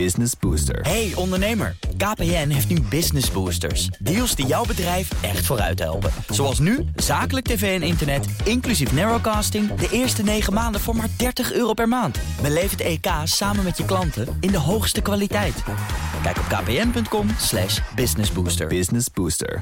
[0.00, 0.80] Business Booster.
[0.80, 3.86] Hey ondernemer, KPN heeft nu Business Boosters.
[3.86, 6.10] Deals die jouw bedrijf echt vooruit helpen.
[6.28, 9.74] Zoals nu, zakelijk tv en internet, inclusief narrowcasting...
[9.74, 12.18] de eerste 9 maanden voor maar 30 euro per maand.
[12.42, 15.62] Beleef het EK samen met je klanten in de hoogste kwaliteit.
[16.22, 18.66] Kijk op kpn.com slash businessbooster.
[18.66, 19.60] Business Booster.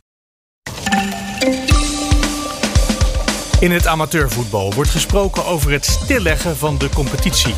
[3.61, 7.55] In het amateurvoetbal wordt gesproken over het stilleggen van de competitie.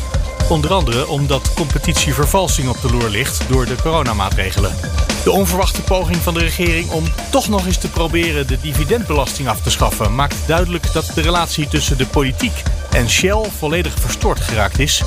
[0.49, 4.75] Onder andere omdat competitievervalsing op de loer ligt door de coronamaatregelen.
[5.23, 9.61] De onverwachte poging van de regering om toch nog eens te proberen de dividendbelasting af
[9.61, 14.79] te schaffen maakt duidelijk dat de relatie tussen de politiek en Shell volledig verstoord geraakt
[14.79, 15.03] is.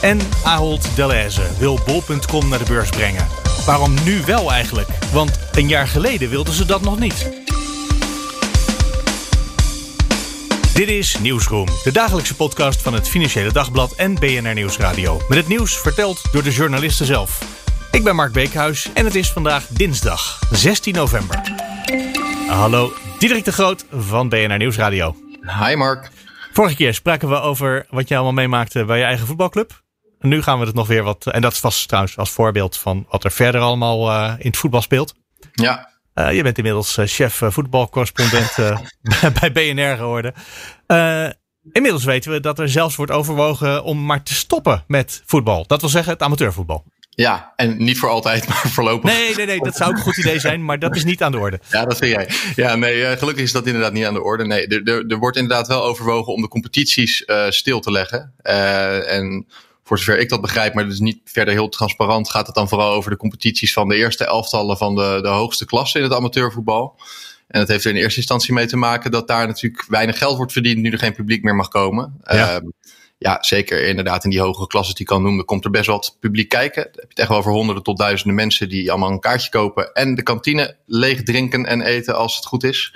[0.00, 3.26] En Ahold Delhaize wil bol.com naar de beurs brengen.
[3.66, 4.88] Waarom nu wel eigenlijk?
[5.12, 7.41] Want een jaar geleden wilden ze dat nog niet.
[10.74, 15.20] Dit is Nieuwsroom, de dagelijkse podcast van het Financiële Dagblad en BNR Nieuwsradio.
[15.28, 17.40] Met het nieuws verteld door de journalisten zelf.
[17.90, 21.40] Ik ben Mark Beekhuis en het is vandaag dinsdag 16 november.
[22.48, 25.16] Hallo, Diederik de Groot van BNR Nieuwsradio.
[25.64, 26.10] Hi Mark.
[26.52, 29.82] Vorige keer spraken we over wat je allemaal meemaakte bij je eigen voetbalclub.
[30.18, 31.26] En nu gaan we het nog weer wat.
[31.26, 34.82] En dat was trouwens als voorbeeld van wat er verder allemaal uh, in het voetbal
[34.82, 35.14] speelt.
[35.52, 35.91] Ja.
[36.14, 38.54] Uh, je bent inmiddels uh, chef voetbalcorrespondent
[39.40, 40.34] bij BNR geworden.
[41.72, 45.66] inmiddels weten we dat er zelfs wordt overwogen om maar te stoppen met voetbal.
[45.66, 46.84] Dat wil zeggen het amateurvoetbal.
[47.14, 49.12] Ja, en niet voor altijd, maar voorlopig.
[49.12, 51.32] Nee, nee, nee, dat zou ook een goed idee zijn, maar dat is niet aan
[51.32, 51.60] de orde.
[51.70, 52.28] Ja, dat vind jij.
[52.56, 54.44] Ja, nee, gelukkig is dat inderdaad niet aan de orde.
[54.44, 58.34] Nee, er, er, er wordt inderdaad wel overwogen om de competities uh, stil te leggen.
[58.42, 59.46] Uh, en
[59.84, 62.68] voor zover ik dat begrijp, maar dat is niet verder heel transparant, gaat het dan
[62.68, 66.12] vooral over de competities van de eerste elftallen van de, de hoogste klasse in het
[66.12, 67.00] amateurvoetbal.
[67.46, 70.36] En dat heeft er in eerste instantie mee te maken dat daar natuurlijk weinig geld
[70.36, 72.20] wordt verdiend nu er geen publiek meer mag komen.
[72.24, 72.60] Ja.
[72.60, 72.68] Uh,
[73.22, 76.16] ja, zeker inderdaad in die hogere klassen die ik kan noemen, komt er best wat
[76.20, 76.82] publiek kijken.
[76.82, 79.50] Dan heb je het echt wel over honderden tot duizenden mensen die allemaal een kaartje
[79.50, 82.94] kopen en de kantine leeg drinken en eten als het goed is.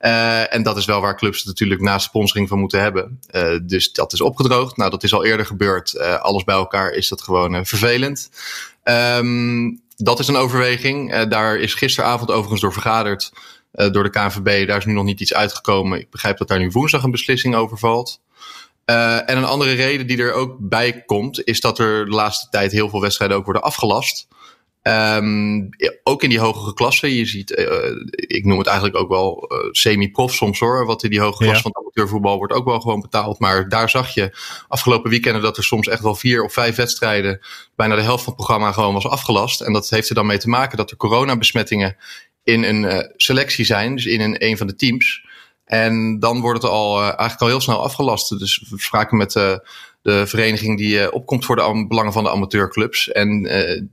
[0.00, 3.20] Uh, en dat is wel waar clubs natuurlijk naast sponsoring van moeten hebben.
[3.30, 4.76] Uh, dus dat is opgedroogd.
[4.76, 5.94] Nou, dat is al eerder gebeurd.
[5.94, 8.30] Uh, alles bij elkaar is dat gewoon vervelend.
[8.84, 11.24] Um, dat is een overweging.
[11.24, 13.32] daar is gisteravond overigens door vergaderd
[13.70, 14.66] door de KNVB.
[14.66, 15.98] Daar is nu nog niet iets uitgekomen.
[16.00, 18.20] Ik begrijp dat daar nu woensdag een beslissing over valt.
[18.90, 22.48] Uh, en een andere reden die er ook bij komt, is dat er de laatste
[22.50, 24.28] tijd heel veel wedstrijden ook worden afgelast.
[24.82, 25.68] Um,
[26.02, 27.10] ook in die hogere klassen.
[27.10, 27.66] Je ziet, uh,
[28.10, 30.86] ik noem het eigenlijk ook wel uh, semi-prof soms hoor.
[30.86, 31.70] Wat in die hogere klasse ja.
[31.72, 33.38] van amateurvoetbal wordt ook wel gewoon betaald.
[33.38, 34.36] Maar daar zag je
[34.68, 37.40] afgelopen weekenden dat er soms echt wel vier of vijf wedstrijden,
[37.76, 39.60] bijna de helft van het programma gewoon was afgelast.
[39.60, 41.96] En dat heeft er dan mee te maken dat er coronabesmettingen
[42.44, 45.24] in een selectie zijn, dus in een, een van de teams.
[45.66, 48.38] En dan wordt het al uh, eigenlijk al heel snel afgelast.
[48.38, 49.56] Dus we spraken met uh,
[50.02, 53.12] de vereniging die uh, opkomt voor de belangen van de amateurclubs.
[53.12, 53.48] En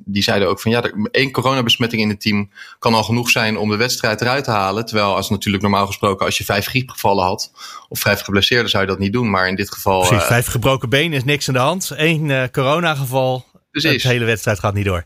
[0.06, 3.70] die zeiden ook van ja, één coronabesmetting in het team kan al genoeg zijn om
[3.70, 4.86] de wedstrijd eruit te halen.
[4.86, 7.52] Terwijl als natuurlijk normaal gesproken als je vijf griepgevallen had
[7.90, 9.30] of vijf geblesseerden zou je dat niet doen.
[9.30, 10.08] Maar in dit geval...
[10.08, 11.92] Precies, vijf gebroken benen is niks aan de hand.
[11.96, 15.06] Eén coronageval, de hele wedstrijd gaat niet door.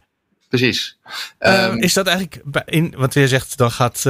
[0.49, 0.97] Precies.
[1.39, 4.05] Um, is dat eigenlijk, in, want je zegt dan gaat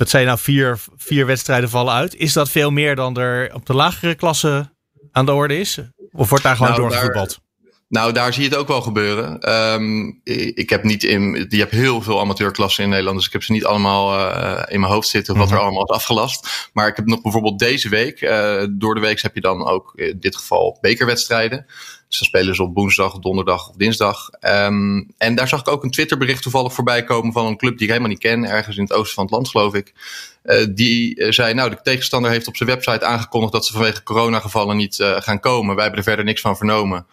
[0.00, 2.14] wat zijn nou vier, vier wedstrijden vallen uit.
[2.14, 4.72] Is dat veel meer dan er op de lagere klasse
[5.12, 5.78] aan de orde is?
[6.12, 7.38] Of wordt daar gewoon nou, doorgevoetbald?
[7.88, 9.52] Nou, daar zie je het ook wel gebeuren.
[9.72, 10.20] Um,
[10.54, 13.52] ik heb niet in, je hebt heel veel amateurklassen in Nederland, dus ik heb ze
[13.52, 15.58] niet allemaal uh, in mijn hoofd zitten wat mm -hmm.
[15.58, 16.70] er allemaal is afgelast.
[16.72, 19.92] Maar ik heb nog bijvoorbeeld deze week, uh, door de week heb je dan ook
[19.94, 21.66] in dit geval bekerwedstrijden.
[22.10, 24.28] Dus dan spelen ze op woensdag, donderdag of dinsdag.
[24.40, 27.82] Um, en daar zag ik ook een Twitterbericht toevallig voorbij komen van een club die
[27.82, 29.92] ik helemaal niet ken, ergens in het oosten van het land, geloof ik.
[30.44, 34.02] Uh, die uh, zei, nou, de tegenstander heeft op zijn website aangekondigd dat ze vanwege
[34.02, 35.74] coronagevallen niet uh, gaan komen.
[35.74, 37.06] Wij hebben er verder niks van vernomen.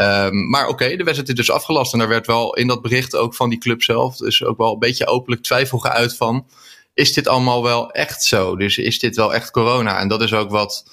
[0.00, 1.92] Um, maar oké, de wedstrijd is dus afgelast.
[1.92, 4.72] En daar werd wel in dat bericht ook van die club zelf, dus ook wel
[4.72, 6.46] een beetje openlijk twijfel geuit van,
[6.94, 8.56] is dit allemaal wel echt zo?
[8.56, 9.98] Dus is dit wel echt corona?
[9.98, 10.84] En dat is ook wat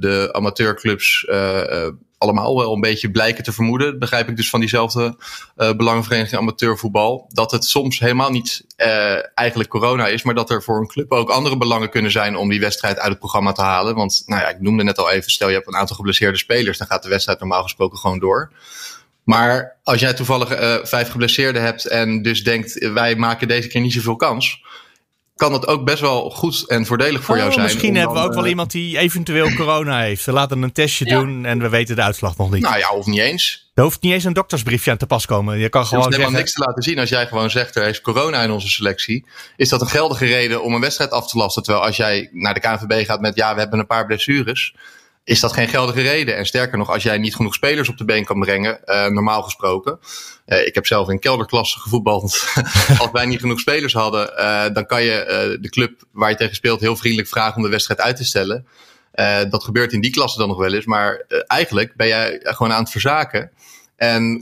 [0.00, 1.26] de amateurclubs
[2.18, 3.98] allemaal wel een beetje blijken te vermoeden.
[3.98, 5.16] Begrijp ik dus van diezelfde
[5.56, 7.26] uh, belangenvereniging amateurvoetbal.
[7.28, 11.12] Dat het soms helemaal niet uh, eigenlijk corona is, maar dat er voor een club
[11.12, 13.94] ook andere belangen kunnen zijn om die wedstrijd uit het programma te halen.
[13.94, 16.78] Want nou ja, ik noemde net al even, stel je hebt een aantal geblesseerde spelers,
[16.78, 18.52] dan gaat de wedstrijd normaal gesproken gewoon door.
[19.24, 23.80] Maar als jij toevallig uh, vijf geblesseerden hebt en dus denkt, wij maken deze keer
[23.80, 24.62] niet zoveel kans
[25.38, 27.64] kan het ook best wel goed en voordelig voor oh, jou zijn.
[27.64, 30.22] Misschien hebben we ook wel iemand die eventueel corona heeft.
[30.22, 31.18] Ze laten een testje ja.
[31.18, 32.62] doen en we weten de uitslag nog niet.
[32.62, 33.70] Nou ja, of niet eens.
[33.74, 35.58] Er hoeft niet eens een doktersbriefje aan te pas komen.
[35.58, 36.98] Je kan gewoon helemaal niks te laten zien.
[36.98, 39.24] Als jij gewoon zegt er is corona in onze selectie,
[39.56, 41.62] is dat een geldige reden om een wedstrijd af te lasten.
[41.62, 44.74] Terwijl als jij naar de KNVB gaat met ja, we hebben een paar blessures.
[45.28, 46.36] Is dat geen geldige reden.
[46.36, 49.42] En sterker nog, als jij niet genoeg spelers op de been kan brengen, uh, normaal
[49.42, 49.98] gesproken.
[50.46, 52.48] Uh, ik heb zelf in kelderklasse gevoetbald.
[52.98, 56.54] als wij niet genoeg spelers hadden, uh, dan kan je de club waar je tegen
[56.54, 58.66] speelt heel vriendelijk vragen om de wedstrijd uit te stellen.
[59.50, 60.86] dat gebeurt in die klasse dan nog wel eens.
[60.86, 63.50] Maar eigenlijk ben jij gewoon aan het verzaken.
[63.96, 64.40] En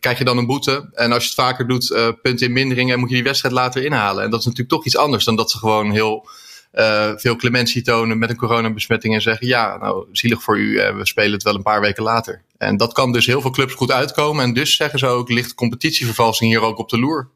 [0.00, 0.88] krijg je dan een boete.
[0.92, 1.88] En als je het vaker doet,
[2.22, 4.24] punten in minderingen, moet je die wedstrijd later inhalen.
[4.24, 6.28] En dat is natuurlijk toch iets anders dan dat ze gewoon heel
[6.72, 10.96] uh, veel clementie tonen met een coronabesmetting en zeggen: ja, nou, zielig voor u, uh,
[10.96, 12.42] we spelen het wel een paar weken later.
[12.58, 14.44] En dat kan dus heel veel clubs goed uitkomen.
[14.44, 17.28] En dus zeggen ze ook: ligt competitievervalsing hier ook op de loer.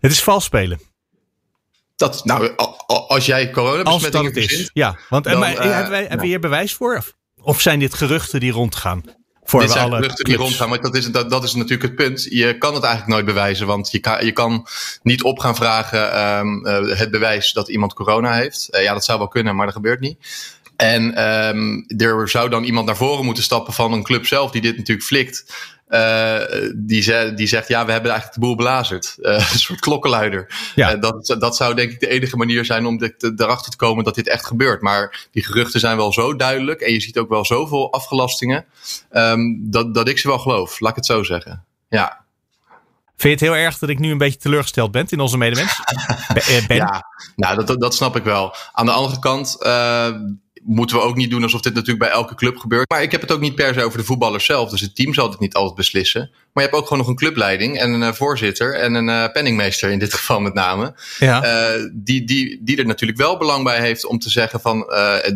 [0.00, 0.80] Het is vals spelen.
[1.96, 2.56] Dat, nou,
[2.86, 4.70] als jij coronabesmettingen als is.
[4.72, 7.02] Ja, want dan, maar, uh, hebben, wij, hebben we hier bewijs voor?
[7.42, 9.04] Of zijn dit geruchten die rondgaan?
[9.50, 12.26] Voor Dit zijn geruchten die rondgaan, maar dat is, dat, dat is natuurlijk het punt.
[12.30, 14.66] Je kan het eigenlijk nooit bewijzen, want je kan, je kan
[15.02, 18.68] niet op gaan vragen um, uh, het bewijs dat iemand corona heeft.
[18.70, 20.18] Uh, ja, dat zou wel kunnen, maar dat gebeurt niet.
[20.76, 24.60] En um, er zou dan iemand naar voren moeten stappen van een club zelf die
[24.60, 25.44] dit natuurlijk flikt.
[25.90, 29.16] Uh, die, ze, die zegt, ja, we hebben eigenlijk de boel belazerd.
[29.18, 30.72] Uh, een soort klokkenluider.
[30.74, 30.94] Ja.
[30.94, 34.04] Uh, dat, dat zou denk ik de enige manier zijn om de, erachter te komen
[34.04, 34.80] dat dit echt gebeurt.
[34.80, 38.64] Maar die geruchten zijn wel zo duidelijk en je ziet ook wel zoveel afgelastingen,
[39.12, 40.80] um, dat, dat ik ze wel geloof.
[40.80, 41.64] Laat ik het zo zeggen.
[41.88, 42.24] Ja.
[43.16, 45.80] Vind je het heel erg dat ik nu een beetje teleurgesteld ben in onze medemens?
[46.68, 46.76] ben?
[46.76, 47.04] Ja,
[47.36, 48.54] nou, dat, dat snap ik wel.
[48.72, 49.56] Aan de andere kant
[50.62, 52.90] moeten we ook niet doen alsof dit natuurlijk bij elke club gebeurt.
[52.90, 54.70] Maar ik heb het ook niet per se over de voetballers zelf.
[54.70, 56.30] Dus het team zal het niet altijd beslissen.
[56.52, 59.32] Maar je hebt ook gewoon nog een clubleiding en een uh, voorzitter en een uh,
[59.32, 60.94] penningmeester in dit geval met name.
[61.18, 61.44] Ja.
[61.44, 64.78] Uh, die, die, die er natuurlijk wel belang bij heeft om te zeggen van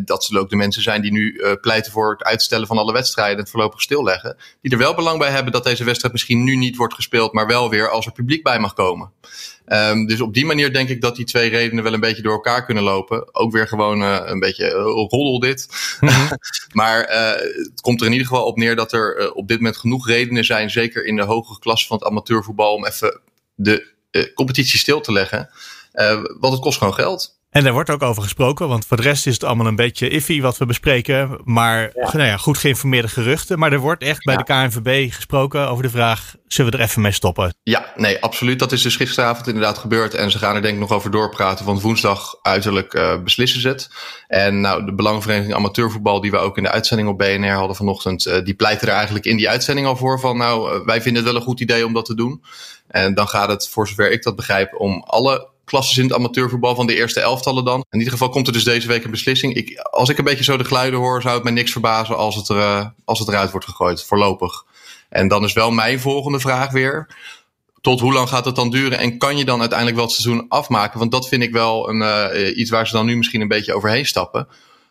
[0.05, 3.35] dat zullen ook de mensen zijn die nu pleiten voor het uitstellen van alle wedstrijden
[3.35, 4.37] en het voorlopig stilleggen.
[4.61, 7.47] Die er wel belang bij hebben dat deze wedstrijd misschien nu niet wordt gespeeld, maar
[7.47, 9.11] wel weer als er publiek bij mag komen.
[9.69, 12.33] Um, dus op die manier denk ik dat die twee redenen wel een beetje door
[12.33, 13.35] elkaar kunnen lopen.
[13.35, 15.69] Ook weer gewoon uh, een beetje uh, roddel dit.
[16.01, 16.29] -hmm.
[16.73, 17.31] maar uh,
[17.71, 20.45] het komt er in ieder geval op neer dat er op dit moment genoeg redenen
[20.45, 23.21] zijn, zeker in de hogere klasse van het amateurvoetbal, om even
[23.55, 23.93] de
[24.35, 25.51] competitie stil te leggen.
[26.41, 27.39] want het kost gewoon geld.
[27.55, 30.09] En daar wordt ook over gesproken, want voor de rest is het allemaal een beetje
[30.09, 31.41] iffy wat we bespreken.
[31.45, 32.11] Maar ja.
[32.13, 33.59] Nou ja, goed geïnformeerde geruchten.
[33.59, 34.43] Maar er wordt echt bij ja.
[34.43, 37.55] de KNVB gesproken over de vraag: zullen we er even mee stoppen?
[37.63, 38.59] Ja, nee, absoluut.
[38.59, 40.15] Dat is dus gisteravond inderdaad gebeurd.
[40.15, 43.69] En ze gaan er denk ik nog over doorpraten, want woensdag uiterlijk uh, beslissen ze
[43.69, 43.91] het.
[44.29, 48.27] En nou, de Belangenvereniging Amateurvoetbal, die we ook in de uitzending op BNR hadden vanochtend,
[48.27, 51.23] uh, die pleiten er eigenlijk in die uitzending al voor van: nou, uh, wij vinden
[51.23, 52.43] het wel een goed idee om dat te doen.
[52.89, 56.75] En dan gaat het, voor zover ik dat begrijp, om alle klasses in het amateurvoetbal
[56.75, 57.85] van de eerste elftallen dan.
[57.91, 59.55] In ieder geval komt er dus deze week een beslissing.
[59.55, 62.37] Ik, als ik een beetje zo de geluiden hoor, zou het mij niks verbazen als
[62.37, 64.65] het, er, uh, als het eruit wordt gegooid, voorlopig.
[65.09, 67.17] En dan is wel mijn volgende vraag weer.
[67.81, 70.47] Tot hoe lang gaat het dan duren en kan je dan uiteindelijk wel het seizoen
[70.49, 70.99] afmaken?
[70.99, 72.01] Want dat vind ik wel een,
[72.35, 74.49] uh, iets waar ze dan nu misschien een beetje overheen stappen.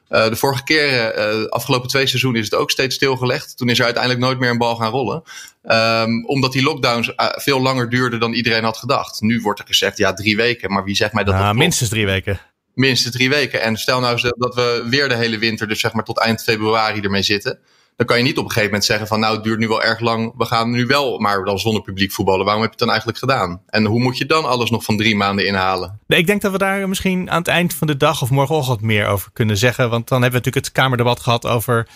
[0.10, 3.58] Uh, de vorige keer, uh, de afgelopen twee seizoenen, is het ook steeds stilgelegd.
[3.58, 5.24] Toen is er uiteindelijk nooit meer een bal gaan rollen.
[5.64, 9.22] Um, omdat die lockdowns uh, veel langer duurden dan iedereen had gedacht.
[9.22, 10.72] Nu wordt er gezegd, ja, drie weken.
[10.72, 11.34] Maar wie zegt mij dat?
[11.34, 12.40] Nou, dat minstens drie weken.
[12.74, 13.62] Minstens drie weken.
[13.62, 17.02] En stel nou dat we weer de hele winter, dus zeg maar tot eind februari
[17.02, 17.60] ermee zitten.
[17.96, 19.84] Dan kan je niet op een gegeven moment zeggen van nou het duurt nu wel
[19.84, 20.34] erg lang.
[20.38, 22.46] We gaan nu wel maar dan zonder publiek voetballen.
[22.46, 23.62] Waarom heb je het dan eigenlijk gedaan?
[23.66, 26.00] En hoe moet je dan alles nog van drie maanden inhalen?
[26.08, 28.82] Nee, ik denk dat we daar misschien aan het eind van de dag of morgenochtend
[28.82, 29.90] meer over kunnen zeggen.
[29.90, 31.88] Want dan hebben we natuurlijk het Kamerdebat gehad over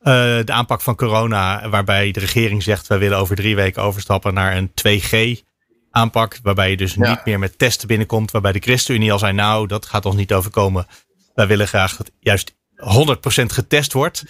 [0.00, 0.04] uh,
[0.44, 1.68] de aanpak van corona.
[1.68, 5.42] Waarbij de regering zegt wij willen over drie weken overstappen naar een 2G
[5.90, 6.38] aanpak.
[6.42, 7.08] Waarbij je dus ja.
[7.08, 8.30] niet meer met testen binnenkomt.
[8.30, 10.86] Waarbij de ChristenUnie al zei nou dat gaat ons niet overkomen.
[11.34, 14.24] Wij willen graag dat juist 100% getest wordt.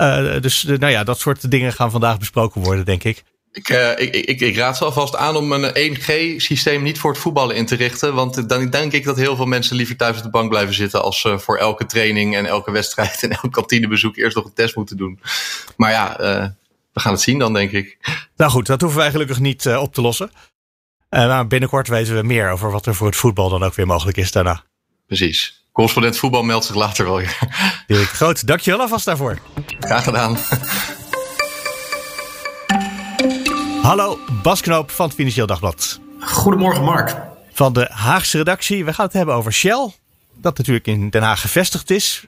[0.00, 3.22] Uh, dus uh, nou ja, dat soort dingen gaan vandaag besproken worden, denk ik.
[3.52, 7.20] Ik, uh, ik, ik, ik, raad ze alvast aan om een 1G-systeem niet voor het
[7.20, 8.14] voetballen in te richten.
[8.14, 11.02] Want dan denk ik dat heel veel mensen liever thuis op de bank blijven zitten.
[11.02, 14.76] als ze voor elke training en elke wedstrijd en elk kantinebezoek eerst nog een test
[14.76, 15.20] moeten doen.
[15.76, 16.16] Maar ja,
[16.92, 17.98] we gaan het zien dan, denk ik.
[18.36, 20.30] Nou goed, dat hoeven wij gelukkig niet op te lossen.
[21.08, 24.16] maar binnenkort weten we meer over wat er voor het voetbal dan ook weer mogelijk
[24.16, 24.64] is daarna.
[25.06, 25.59] Precies.
[25.72, 27.38] Correspondent voetbal meldt zich later wel weer.
[27.86, 29.38] Dirk Groot, dankjewel alvast daarvoor.
[29.80, 30.36] Graag gedaan.
[33.82, 36.00] Hallo, Bas Knoop van het Financieel Dagblad.
[36.20, 37.16] Goedemorgen Mark.
[37.52, 38.84] Van de Haagse redactie.
[38.84, 39.92] We gaan het hebben over Shell.
[40.34, 42.24] Dat natuurlijk in Den Haag gevestigd is.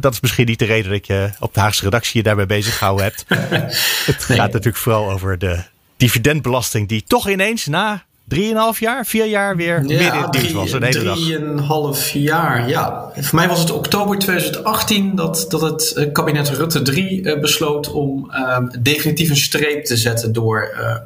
[0.00, 2.78] Dat is misschien niet de reden dat je op de Haagse redactie je daarbij bezig
[2.78, 3.24] gehouden hebt.
[4.06, 4.38] het nee.
[4.38, 5.62] gaat natuurlijk vooral over de
[5.96, 10.52] dividendbelasting die toch ineens na drieënhalf jaar, vier jaar weer ja, midden in het nieuws
[10.52, 10.70] was.
[10.70, 13.10] Drieënhalf jaar, ja.
[13.14, 18.30] Voor mij was het oktober 2018 dat, dat het kabinet Rutte 3 uh, besloot om
[18.30, 20.96] uh, definitief een streep te zetten door, uh,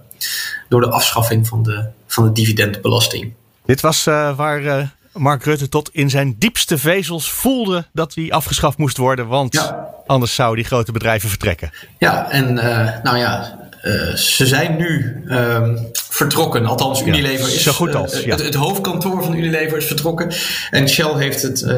[0.69, 3.33] door de afschaffing van de, van de dividendbelasting.
[3.65, 8.97] Dit was waar Mark Rutte tot in zijn diepste vezels voelde dat hij afgeschaft moest
[8.97, 9.27] worden.
[9.27, 9.75] Want
[10.07, 11.71] anders zouden die grote bedrijven vertrekken.
[11.99, 12.55] Ja, en
[13.03, 16.67] nou ja, uh, ze zijn nu uh, vertrokken.
[16.67, 17.63] Althans, Unilever is.
[17.63, 18.21] Zo goed als.
[18.21, 18.31] Ja.
[18.31, 20.33] Het, het, hoofdkantoor van Unilever is vertrokken.
[20.71, 21.73] En Shell heeft het, uh,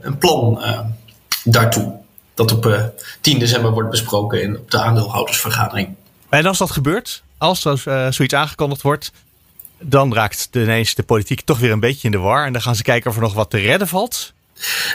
[0.00, 0.62] een plan
[1.44, 1.92] daartoe.
[2.34, 5.94] Dat op 10 december wordt besproken in, op de aandeelhoudersvergadering.
[6.28, 7.78] En als dat gebeurt, als er
[8.12, 9.12] zoiets aangekondigd wordt,
[9.78, 12.46] dan raakt de, ineens de politiek toch weer een beetje in de war.
[12.46, 14.32] En dan gaan ze kijken of er nog wat te redden valt.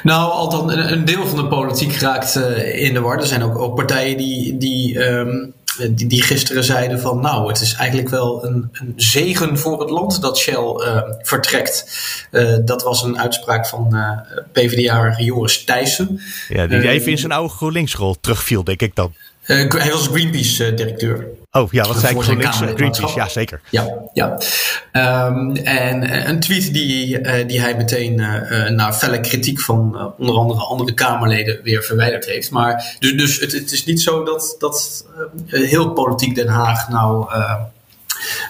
[0.03, 3.17] Nou, althans, een, deel van de politiek raakt in de war.
[3.17, 5.53] Er zijn ook, ook partijen die, die um,
[5.91, 9.89] die, die gisteren zeiden van nou, het is eigenlijk wel een, een zegen voor het
[9.89, 11.97] land dat Shell uh, vertrekt.
[12.31, 14.11] Uh, dat was een uitspraak van uh,
[14.51, 16.21] PvdA Joris Thijssen.
[16.47, 19.13] Ja, die even in zijn oude GroenLinks-rol terugviel, denk ik dan.
[19.41, 21.27] Hij was Greenpeace-directeur.
[21.55, 22.21] Oh ja, wat zei ik?
[22.21, 23.61] GroenLinks, Greenpeace, ja zeker.
[23.69, 24.37] Ja, ja.
[25.27, 30.35] Um, en een tweet die, uh, die hij meteen uh, na felle kritiek van onder
[30.35, 32.51] andere andere Kamerleden weer verwijderd heeft.
[32.51, 35.05] Maar dus, dus het, het is niet zo dat, dat
[35.45, 37.27] heel politiek Den Haag nou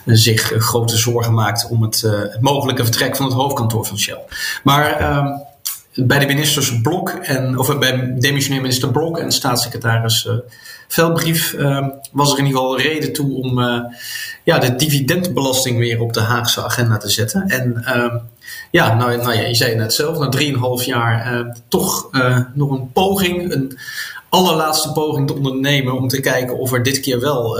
[0.06, 4.22] zich grote zorgen maakt om het, het, mogelijke vertrek van het hoofdkantoor van Shell.
[4.64, 5.42] Maar um,
[5.96, 10.28] bij de ministers Blok en, of bij demissionair minister Blok en staatssecretaris
[10.88, 13.80] veldbrief uh, was er in ieder geval reden toe om uh,
[14.44, 17.48] ja, de dividendbelasting weer op de Haagse agenda te zetten.
[17.48, 18.16] En uh,
[18.72, 20.30] ja, nou, nou ja, je zei net zelf, na
[20.80, 22.10] 3,5 jaar toch
[22.54, 23.78] nog een poging, een
[24.30, 27.60] allerlaatste poging te ondernemen om te kijken of er dit keer wel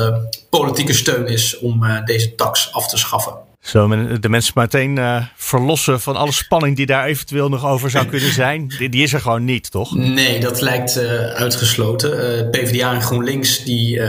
[0.50, 3.34] politieke steun is om deze tax af te schaffen.
[3.66, 3.88] Zo
[4.20, 8.34] de mensen meteen uh, verlossen van alle spanning die daar eventueel nog over zou kunnen
[8.34, 8.68] zijn.
[8.78, 9.96] Die, die is er gewoon niet, toch?
[9.96, 12.40] Nee, dat lijkt uh, uitgesloten.
[12.40, 14.00] Uh, PvdA en GroenLinks, die,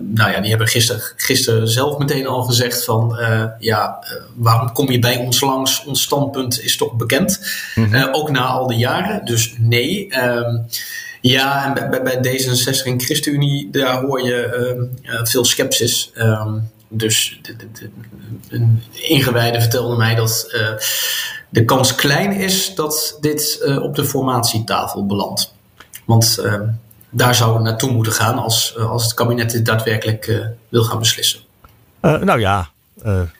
[0.00, 3.18] nou ja, die hebben gisteren, gisteren zelf meteen al gezegd van...
[3.58, 4.04] ja,
[4.34, 5.84] waarom kom je bij ons langs?
[5.84, 7.40] Ons standpunt is toch bekend.
[7.74, 8.08] Mm -hmm.
[8.12, 9.24] ook na al die jaren.
[9.24, 10.10] Dus nee.
[10.10, 10.56] Ehm,
[11.20, 14.42] ja, en bij, bij D66 en ChristenUnie, daar hoor je
[15.04, 16.10] ehm, veel sceptisch.
[16.16, 17.90] Um, dus de, de, de,
[18.48, 20.68] een ingewijde vertelde mij dat uh,
[21.48, 25.54] de kans klein is dat dit uh, op de formatietafel belandt.
[26.04, 26.60] Want uh,
[27.10, 31.40] daar zou het naartoe moeten gaan als, als het kabinet dit daadwerkelijk wil gaan beslissen.
[32.00, 32.70] nou ja,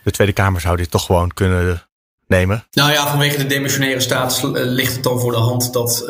[0.03, 1.83] de Tweede Kamer zou dit toch gewoon kunnen
[2.27, 2.67] nemen?
[2.71, 6.05] Nou ja, vanwege de demissionaire status ligt het dan voor de hand dat,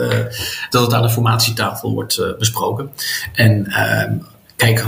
[0.71, 2.93] dat het aan de formatietafel wordt besproken.
[3.33, 4.13] En ehm,
[4.57, 4.85] kijk,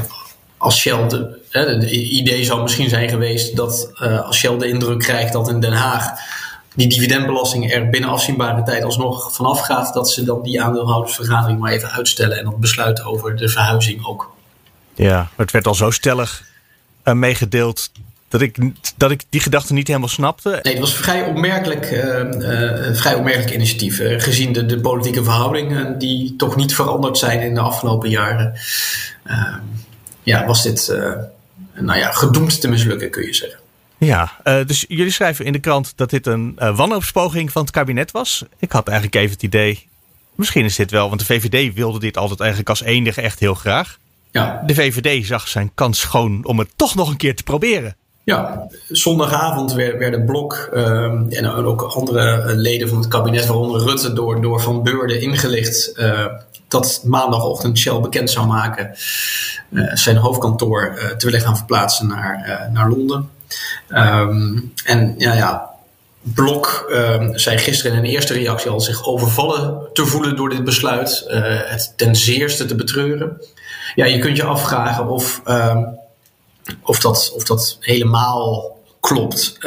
[0.58, 4.98] als Shell de, het idee zou misschien zijn geweest dat uh, als Shell de indruk
[4.98, 6.10] krijgt dat in Den Haag
[6.74, 11.72] die dividendbelasting er binnen afzienbare tijd alsnog vanaf gaat, dat ze dan die aandeelhoudersvergadering maar
[11.72, 14.34] even uitstellen en dan besluiten over de verhuizing ook.
[14.94, 16.42] Ja, het werd al zo stellig
[17.04, 17.90] uh, meegedeeld
[18.28, 18.56] dat ik,
[18.96, 20.60] dat ik die gedachte niet helemaal snapte.
[20.62, 24.00] Nee, het was vrij opmerkelijk, uh, uh, vrij opmerkelijk initiatief.
[24.00, 28.54] Uh, gezien de, de politieke verhoudingen die toch niet veranderd zijn in de afgelopen jaren.
[30.26, 30.94] Ja, was dit
[31.74, 33.58] nou ja, gedoemd te mislukken, kun je zeggen.
[33.98, 37.70] Ja, uh, dus jullie schrijven in de krant dat dit een uh, wanhoopspoging van het
[37.70, 38.44] kabinet was.
[38.58, 39.88] Ik had eigenlijk even het idee,
[40.34, 43.54] misschien is dit wel, want de VVD wilde dit altijd eigenlijk als enige echt heel
[43.54, 43.98] graag.
[44.30, 44.62] Ja.
[44.66, 47.96] De VVD zag zijn kans schoon om het toch nog een keer te proberen.
[48.24, 50.82] Ja, zondagavond werden Blok uh,
[51.38, 55.92] en ook andere leden van het kabinet, waaronder Rutte, door, door Van Beurden ingelicht
[56.68, 58.94] dat maandagochtend Shell bekend zou maken
[59.70, 63.30] uh, zijn hoofdkantoor uh, te willen gaan verplaatsen naar, uh, naar Londen.
[63.88, 65.70] Um, en ja, ja,
[66.20, 70.64] Blok um, zei gisteren in een eerste reactie al zich overvallen te voelen door dit
[70.64, 71.24] besluit.
[71.66, 73.42] het ten zeerste te betreuren.
[73.94, 75.98] Ja, je kunt je afvragen of, um,
[76.82, 79.58] of, dat, of dat helemaal klopt.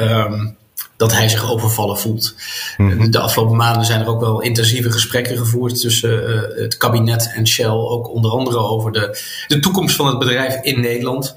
[1.00, 2.36] Dat hij zich overvallen voelt.
[2.78, 3.12] Mhm.
[3.12, 7.48] De afgelopen maanden zijn er ook wel intensieve gesprekken gevoerd tussen uh, het kabinet en
[7.48, 11.36] Shell, ook onder andere over de, de toekomst van het bedrijf in Nederland.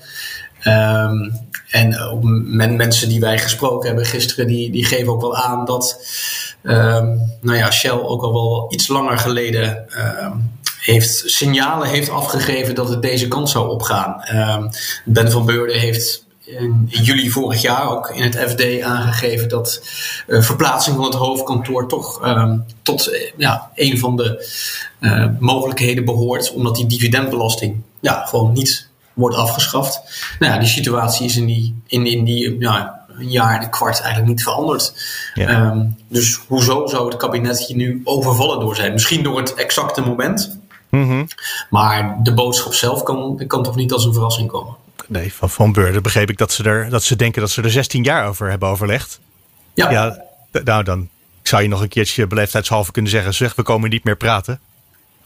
[0.65, 1.33] Um,
[1.71, 2.19] en
[2.57, 6.07] men, mensen die wij gesproken hebben gisteren, die, die geven ook wel aan dat
[6.63, 9.87] um, nou ja, Shell ook al wel iets langer geleden
[10.23, 14.23] um, heeft signalen heeft afgegeven dat het deze kant zou opgaan.
[15.05, 16.25] ben van Beurden heeft
[16.59, 19.83] in juli vorig jaar ook in het FD aangegeven dat
[20.27, 24.49] uh, verplaatsing van het hoofdkantoor toch um, tot uh, ja, een van de
[25.01, 30.01] uh, mogelijkheden behoort, omdat die dividendbelasting ja, gewoon niet wordt afgeschaft.
[30.39, 33.71] Nou ja, die situatie is in die, in, in die ja, een jaar en een
[33.71, 34.95] kwart eigenlijk niet veranderd.
[35.35, 35.71] Ja.
[35.71, 38.93] Um, dus hoezo zou het kabinet hier nu overvallen door zijn?
[38.93, 40.59] Misschien door het exacte moment.
[40.91, 41.27] Mm -hmm.
[41.71, 44.75] Maar de boodschap zelf kan, kan toch niet als een verrassing komen.
[45.13, 47.71] Nee, van Van Beurden begreep ik dat ze, er, dat ze denken dat ze er
[47.71, 49.21] 16 jaar over hebben overlegd.
[49.75, 49.91] Ja.
[49.91, 50.23] ja
[50.65, 51.09] nou, dan
[51.43, 54.61] zou je nog een keertje beleefdheidshalve kunnen zeggen: zeg, we komen niet meer praten.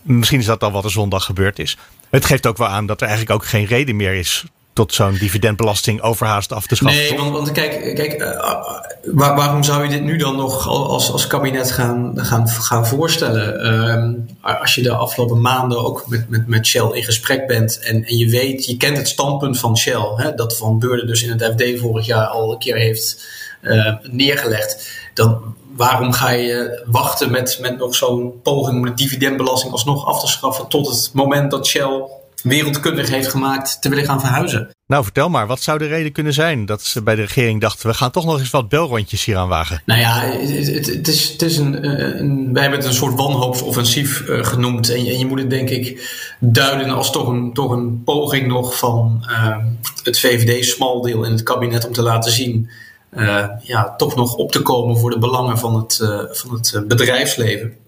[0.02, 1.76] Misschien is dat al wat er zondag gebeurd is.
[2.10, 4.44] Het geeft ook wel aan dat er eigenlijk ook geen reden meer is
[4.76, 7.00] tot zo'n dividendbelasting overhaast af te schaffen.
[7.00, 11.26] Nee, want, want kijk, kijk uh, waarom zou je dit nu dan nog als, als
[11.26, 13.66] kabinet gaan, gaan, gaan voorstellen?
[14.44, 18.04] Uh, als je de afgelopen maanden ook met, met, met Shell in gesprek bent en,
[18.04, 21.30] en je weet, je kent het standpunt van Shell, hè, dat Van Beurden dus in
[21.30, 23.26] het FD vorig jaar al een keer heeft
[23.62, 29.72] uh, neergelegd, dan waarom ga je wachten met, met nog zo'n poging om de dividendbelasting
[29.72, 32.02] alsnog af te schaffen tot het moment dat Shell
[32.46, 34.70] wereldkundig heeft gemaakt te willen gaan verhuizen.
[34.86, 37.88] Nou, vertel maar, wat zou de reden kunnen zijn dat ze bij de regering dachten:
[37.88, 39.82] we gaan toch nog eens wat belrondjes hier aan wagen?
[39.84, 41.86] Nou ja, het, het, is, het is een,
[42.20, 44.90] een, wij hebben het een soort wanhoopsoffensief uh, genoemd.
[44.90, 48.46] En je, en je, moet het denk ik duiden als toch een, toch een poging
[48.46, 49.56] nog van uh,
[50.02, 52.70] het VVD-smaldeel in het kabinet om te laten zien.
[53.16, 55.96] Uh, ja, toch nog op te komen voor de belangen van het,
[56.30, 57.85] van het bedrijfsleven.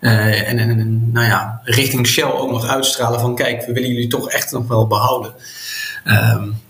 [0.00, 4.08] Uh, en, en, nou ja, richting Shell ook nog uitstralen van kijk, we willen jullie
[4.08, 5.34] toch echt nog wel behouden.
[6.04, 6.62] Um,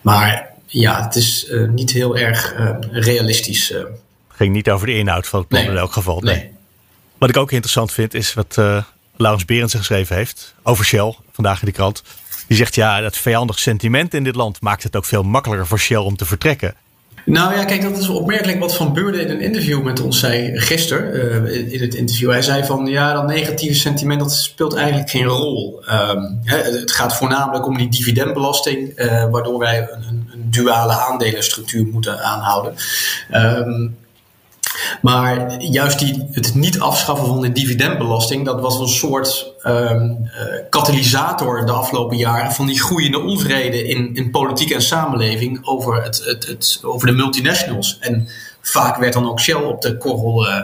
[0.00, 3.68] maar ja, het is uh, niet heel erg uh, realistisch.
[3.68, 3.88] Het
[4.36, 6.20] ging niet over de inhoud van het plan nee, in elk geval.
[6.20, 6.36] Nee.
[6.36, 6.50] nee.
[7.18, 8.56] Wat ik ook interessant vind is wat
[9.16, 12.02] Laurens Berends geschreven heeft over Shell vandaag in de krant.
[12.46, 15.78] Die zegt ja, dat vijandig sentiment in dit land maakt het ook veel makkelijker voor
[15.78, 16.74] Shell om te vertrekken.
[17.24, 20.60] Nou ja, kijk, dat is opmerkelijk wat Van Beurden in een interview met ons zei
[20.60, 21.16] gisteren.
[21.16, 22.30] Uh, in het interview.
[22.30, 25.82] Hij zei van ja, dat negatieve sentiment dat speelt eigenlijk geen rol.
[26.42, 32.22] Hè, het gaat voornamelijk om die dividendbelasting, uh, waardoor wij een, een, duale aandelenstructuur moeten
[32.22, 32.74] aanhouden.
[33.34, 33.96] Um,
[35.00, 40.60] maar juist die, het niet afschaffen van de dividendbelasting, dat was een soort um, uh,
[40.70, 46.22] katalysator de afgelopen jaren van die groeiende onvrede in, in politiek en samenleving over, het,
[46.24, 47.98] het, over de multinationals.
[48.00, 48.28] En
[48.60, 50.56] vaak werd dan ook Shell op de korrel uh,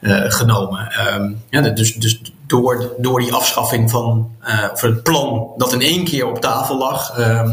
[0.00, 0.92] uh, genomen.
[1.14, 6.04] Um, ja, dus, dus door, door die afschaffing van, uh, het plan dat in één
[6.04, 7.50] keer op tafel lag uh,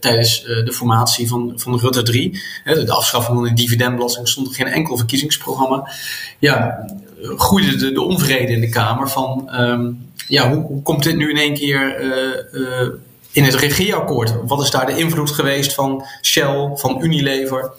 [0.00, 4.54] tijdens uh, de formatie van, van Rutte 3, de afschaffing van de dividendbelasting, stond er
[4.54, 5.90] geen enkel verkiezingsprogramma.
[6.38, 6.84] Ja,
[7.22, 11.36] groeide de, de onvrede in de Kamer van, um, ja, hoe, komt dit nu in
[11.36, 12.00] één keer
[13.32, 14.34] in het regeerakkoord.
[14.46, 17.70] Wat is daar de invloed geweest van Shell, van Unilever?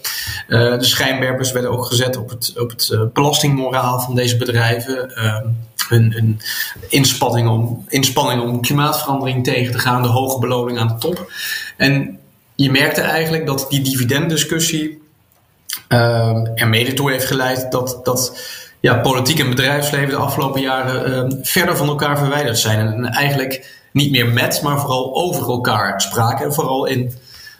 [0.47, 5.11] De schijnwerpers werden ook gezet op het, op het belastingmoraal van deze bedrijven.
[5.17, 5.35] Uh,
[5.89, 6.41] hun, hun
[6.89, 11.31] inspanning, om, inspanning om klimaatverandering tegen te gaan, de hoge beloning aan de top.
[11.77, 12.19] En
[12.55, 15.01] je merkte eigenlijk dat die dividenddiscussie
[16.55, 18.39] er mede toe heeft geleid dat, dat
[18.79, 22.87] ja, politiek en bedrijfsleven de afgelopen jaren verder van elkaar verwijderd zijn.
[22.87, 26.45] En eigenlijk niet meer met, maar vooral over elkaar spraken.
[26.45, 27.13] En vooral in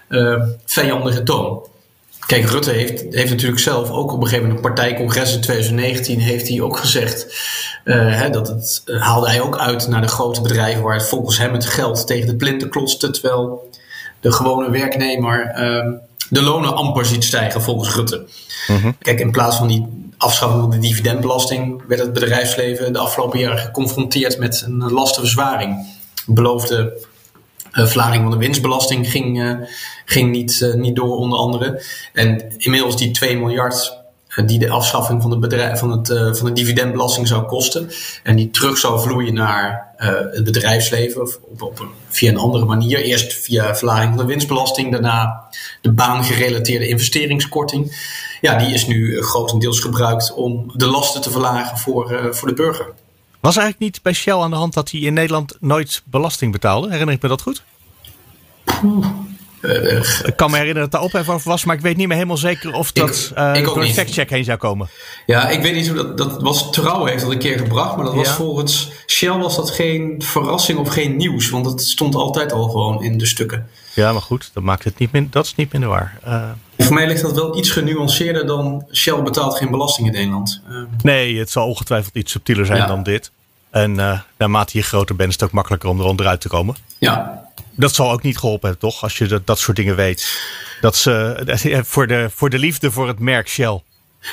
[0.10, 1.66] uh, vijandige toon.
[2.26, 6.20] Kijk, Rutte heeft, heeft natuurlijk zelf ook op een gegeven moment een partijcongres in 2019
[6.20, 7.26] heeft hij ook gezegd
[7.86, 11.08] uh, hè, dat het uh, haalde hij ook uit naar de grote bedrijven waar het
[11.08, 13.70] volgens hem het geld tegen de plinten klotste, terwijl
[14.20, 15.94] de gewone werknemer uh,
[16.30, 18.26] de lonen amper ziet stijgen volgens Rutte.
[18.68, 18.96] Mm-hmm.
[19.00, 23.58] Kijk, in plaats van die afschaffing van de dividendbelasting werd het bedrijfsleven de afgelopen jaren
[23.58, 25.88] geconfronteerd met een lastenverzwaring
[26.26, 27.06] beloofde
[27.74, 29.54] uh, verlaging van de winstbelasting ging, uh,
[30.06, 31.84] ging niet, uh, niet door, onder andere.
[32.14, 34.00] En inmiddels die 2 miljard
[34.46, 37.90] die de afschaffing van de, bedrijf, van, het, van de dividendbelasting zou kosten.
[38.24, 39.94] En die terug zou vloeien naar
[40.32, 43.00] het bedrijfsleven of op, op, via een andere manier.
[43.00, 45.44] Eerst via verlaging van de winstbelasting, daarna
[45.82, 47.98] de baangerelateerde investeringskorting.
[48.42, 52.86] Ja, die is nu grotendeels gebruikt om de lasten te verlagen voor, voor de burger.
[53.42, 56.90] Was eigenlijk niet bij Shell aan de hand dat hij in Nederland nooit belasting betaalde?
[56.90, 57.64] Herinner ik me dat goed?
[60.26, 62.38] Ik kan me herinneren dat er ophef over was, maar ik weet niet meer helemaal
[62.38, 64.90] zeker of dat uh, ik door een factcheck heen zou komen.
[65.26, 68.06] Ja, ik weet niet hoe dat, dat was trouw heeft dat een keer gebracht, maar
[68.06, 68.34] dat was ja.
[68.34, 73.04] volgens Shell was dat geen verrassing of geen nieuws, want dat stond altijd al gewoon
[73.04, 73.68] in de stukken.
[73.94, 76.18] Ja, maar goed, dat maakt het niet min, dat is niet minder waar.
[76.28, 80.62] Uh, voor mij ligt dat wel iets genuanceerder dan Shell betaalt geen belasting in Nederland.
[80.70, 80.84] Uh.
[81.02, 82.86] Nee, het zal ongetwijfeld iets subtieler zijn ja.
[82.86, 83.32] dan dit.
[83.70, 86.76] En uh, naarmate je groter bent, is het ook makkelijker om er onderuit te komen.
[86.98, 87.50] Ja.
[87.82, 89.04] Dat zal ook niet geholpen hebben, toch?
[89.04, 90.42] Als je dat, dat soort dingen weet.
[90.82, 93.82] Dat ze, voor, de, voor de liefde voor het merk Shell.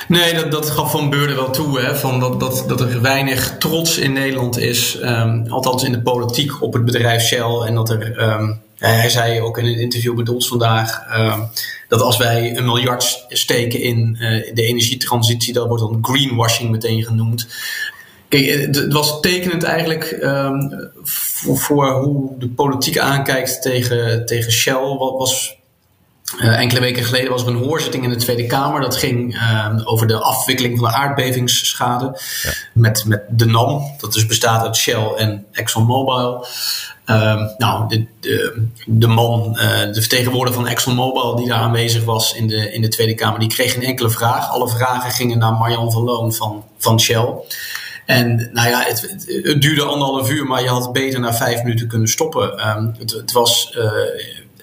[0.07, 1.79] Nee, dat, dat gaf Van Beurden wel toe.
[1.79, 4.97] Hè, van dat, dat, dat er weinig trots in Nederland is.
[5.01, 7.61] Um, althans in de politiek op het bedrijf Shell.
[7.65, 8.21] En dat er...
[8.21, 11.39] Um, hij zei ook in een interview met ons vandaag uh,
[11.87, 17.03] dat als wij een miljard steken in uh, de energietransitie, dat wordt dan greenwashing meteen
[17.03, 17.47] genoemd.
[18.27, 20.17] Kijk, het was tekenend eigenlijk
[21.39, 24.97] voor, voor, hoe de politiek aankijkt tegen, tegen Shell.
[24.97, 25.57] Wat was
[26.39, 28.81] enkele weken geleden was er een hoorzitting in de Tweede Kamer.
[28.81, 29.41] Dat ging
[29.83, 32.19] over de afwikkeling van de aardbevingsschade.
[32.73, 36.45] Met, met de NAM, dat dus bestaat uit Shell en ExxonMobil.
[37.05, 42.33] Uh, nou, de, de, de man, uh, de vertegenwoordiger van ExxonMobil die daar aanwezig was
[42.33, 44.49] in de, in de Tweede Kamer, die kreeg geen enkele vraag.
[44.49, 47.27] Alle vragen gingen naar Marjan van Loon van, van Shell.
[48.09, 49.17] En nou ja, het,
[49.61, 52.67] duurde anderhalf uur, maar je had beter na vijf minuten kunnen stoppen.
[52.67, 53.83] Um, het, het, was, uh,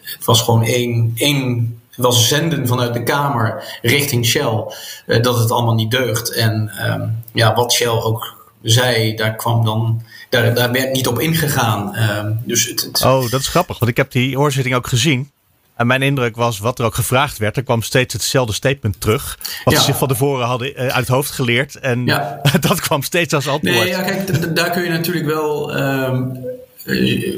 [0.03, 4.65] het was gewoon één, één was zenden vanuit de Kamer richting Shell
[5.07, 6.35] uh, dat het allemaal niet deugt.
[6.35, 11.19] En um, ja, wat Shell ook zei, daar kwam dan daar, daar werd niet op
[11.19, 11.93] ingegaan.
[11.97, 13.05] Uh, dus het...
[13.05, 15.31] Oh, dat is grappig, want ik heb die hoorzitting ook gezien.
[15.77, 19.39] En mijn indruk was, wat er ook gevraagd werd, er kwam steeds hetzelfde statement terug.
[19.65, 19.81] Wat ja.
[19.81, 21.77] ze zich van tevoren hadden uh, uit het hoofd geleerd.
[21.79, 22.41] En ja.
[22.61, 23.77] dat kwam steeds als antwoord.
[23.77, 26.45] Nee, ja, kijk, daar kun je natuurlijk wel um,
[26.85, 27.35] uh,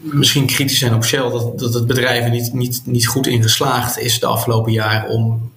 [0.00, 1.30] misschien kritisch zijn op Shell.
[1.30, 5.08] Dat, dat het bedrijf er niet, niet, niet goed in geslaagd is de afgelopen jaren
[5.08, 5.50] om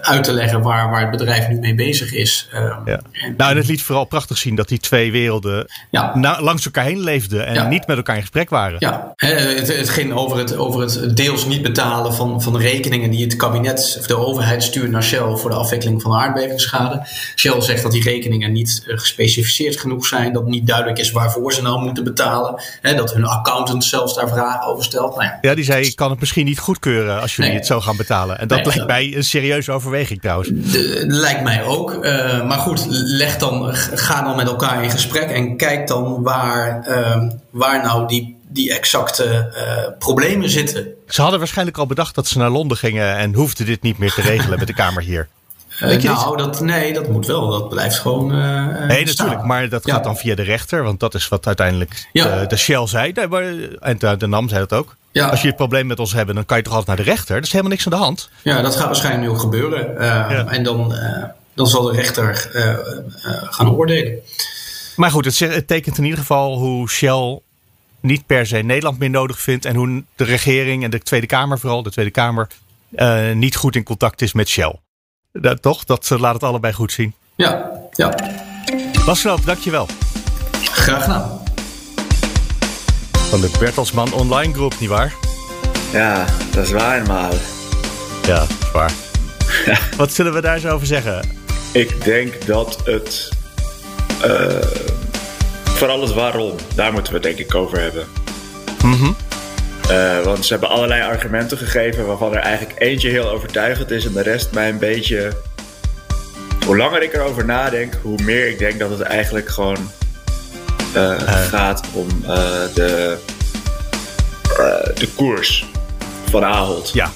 [0.00, 2.48] uit te leggen waar, waar het bedrijf nu mee bezig is.
[2.54, 3.00] Uh, ja.
[3.36, 6.16] nou, en het liet vooral prachtig zien dat die twee werelden ja.
[6.16, 7.68] na, langs elkaar heen leefden en ja.
[7.68, 8.76] niet met elkaar in gesprek waren.
[8.78, 13.24] Ja, het, het, ging over het, over het deels niet betalen van, van rekeningen die
[13.24, 17.06] het kabinet of de overheid stuurt naar Shell voor de afwikkeling van de aardbevingsschade.
[17.36, 21.62] Shell zegt dat die rekeningen niet gespecificeerd genoeg zijn, dat niet duidelijk is waarvoor ze
[21.62, 22.62] nou moeten betalen.
[22.80, 25.16] Hè, dat hun accountant zelfs daar vragen over stelt.
[25.16, 25.54] Nou ja.
[25.54, 27.60] die zei: Ik kan het misschien niet goedkeuren als jullie nee.
[27.60, 28.38] het zo gaan betalen.
[28.38, 30.48] En dat nee, lijkt mij een serieus overweging trouwens.
[30.48, 31.92] De, lijkt mij ook.
[31.92, 36.88] Uh, maar goed, leg dan, ga dan met elkaar in gesprek en kijk dan waar,
[36.88, 40.86] uh, waar nou die, die exacte uh, problemen zitten.
[41.06, 44.12] Ze hadden waarschijnlijk al bedacht dat ze naar Londen gingen en hoefden dit niet meer
[44.12, 45.28] te regelen met de Kamer hier.
[45.82, 47.50] Uh, nou, dat, nee, dat moet wel.
[47.50, 48.34] Dat blijft gewoon.
[48.34, 49.42] Uh, nee, natuurlijk.
[49.42, 49.94] Maar dat ja.
[49.94, 50.82] gaat dan via de rechter.
[50.82, 52.40] Want dat is wat uiteindelijk ja.
[52.40, 53.12] de, de, Shell zei.
[53.80, 54.96] En de, de NAM zei dat ook.
[55.18, 55.28] Ja.
[55.28, 57.36] Als je het probleem met ons hebben, dan kan je toch altijd naar de rechter.
[57.36, 58.30] Er is helemaal niks aan de hand.
[58.42, 59.90] Ja, dat gaat waarschijnlijk nu ook gebeuren.
[59.94, 60.46] Uh, ja.
[60.46, 60.94] En dan,
[61.54, 62.50] dan zal de rechter
[63.50, 64.18] gaan oordelen.
[64.96, 67.40] Maar goed, het, het tekent in ieder geval hoe Shell
[68.00, 69.64] niet per se Nederland meer nodig vindt.
[69.64, 72.48] En hoe de regering en de Tweede Kamer, vooral de Tweede Kamer,
[73.34, 74.74] niet goed in contact is met Shell.
[75.32, 75.84] Dat, toch?
[75.84, 77.14] Dat laat het allebei goed zien.
[77.36, 78.14] Ja, ja.
[79.04, 79.86] Bas Knoop, dankjewel.
[80.62, 81.37] Graag gedaan.
[83.28, 85.14] Van de Bertelsman Online Groep, nietwaar?
[85.92, 87.32] Ja, dat is waar helemaal.
[88.22, 88.92] Ja, dat is waar.
[89.96, 91.28] Wat zullen we daar zo over zeggen?
[91.72, 93.32] Ik denk dat het...
[94.24, 94.60] Uh,
[95.64, 98.06] vooral het waarom, daar moeten we het denk ik over hebben.
[98.82, 99.12] Mhm.
[99.90, 104.12] Uh, want ze hebben allerlei argumenten gegeven waarvan er eigenlijk eentje heel overtuigend is en
[104.12, 105.32] de rest mij een beetje.
[106.66, 109.90] Hoe langer ik erover nadenk, hoe meer ik denk dat het eigenlijk gewoon
[110.96, 111.42] uh, uh.
[111.46, 112.08] gaat om
[112.74, 113.18] de,
[114.94, 115.66] de koers
[116.30, 116.90] van Ahold.
[116.92, 117.10] Ja.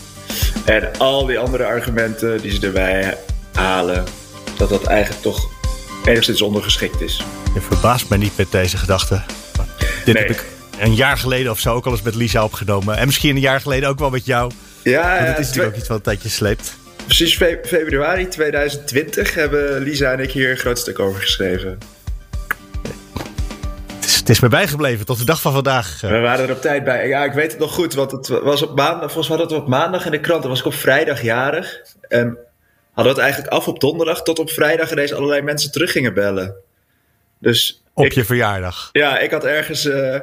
[0.65, 3.19] En al die andere argumenten die ze erbij
[3.53, 4.05] halen,
[4.57, 5.51] dat dat eigenlijk toch
[6.05, 7.25] enigszins ondergeschikt is.
[7.55, 9.23] Je verbaast mij niet met deze gedachte.
[10.05, 10.23] Dit nee.
[10.23, 10.45] heb ik
[10.79, 12.97] een jaar geleden of zo ook al eens met Lisa opgenomen.
[12.97, 14.53] En misschien een jaar geleden ook wel met jou.
[14.83, 16.75] Ja, Want het is natuurlijk ook iets wat een tijdje sleept.
[17.05, 21.79] Precies fe februari 2020 hebben Lisa en ik hier een groot stuk over geschreven.
[24.23, 26.01] Het is, me bijgebleven tot de dag van vandaag.
[26.01, 27.09] We waren er op tijd bij.
[27.09, 29.13] Ja, ik weet het nog goed, want het was op maandag.
[29.13, 30.41] Volgens mij hadden we op maandag in de krant.
[30.41, 31.81] Dan was ik op vrijdag jarig.
[32.09, 32.39] En
[32.93, 34.23] hadden we het eigenlijk af op donderdag.
[34.23, 36.55] Tot op vrijdag ineens allerlei mensen terug gingen bellen.
[37.39, 38.89] Dus op ik, je verjaardag?
[38.93, 39.87] Ja, ik had ergens...
[39.87, 40.17] Uh,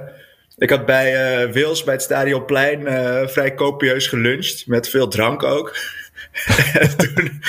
[0.57, 4.67] ik had bij uh, Wils, bij het Stadionplein, uh, vrij copieus geluncht.
[4.67, 5.77] Met veel drank ook.
[6.79, 7.41] en toen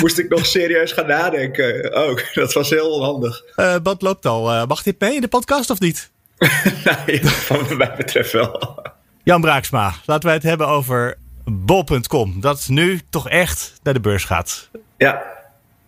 [0.00, 2.24] moest ik nog serieus gaan nadenken ook.
[2.34, 3.42] Dat was heel onhandig.
[3.56, 4.66] Uh, wat loopt al?
[4.66, 6.10] mag dit mee in de podcast of niet?
[7.06, 8.82] nee, van mij betreft wel.
[9.22, 12.40] Jan Braaksma, laten wij het hebben over bol.com.
[12.40, 14.68] Dat nu toch echt naar de beurs gaat.
[14.96, 15.22] Ja.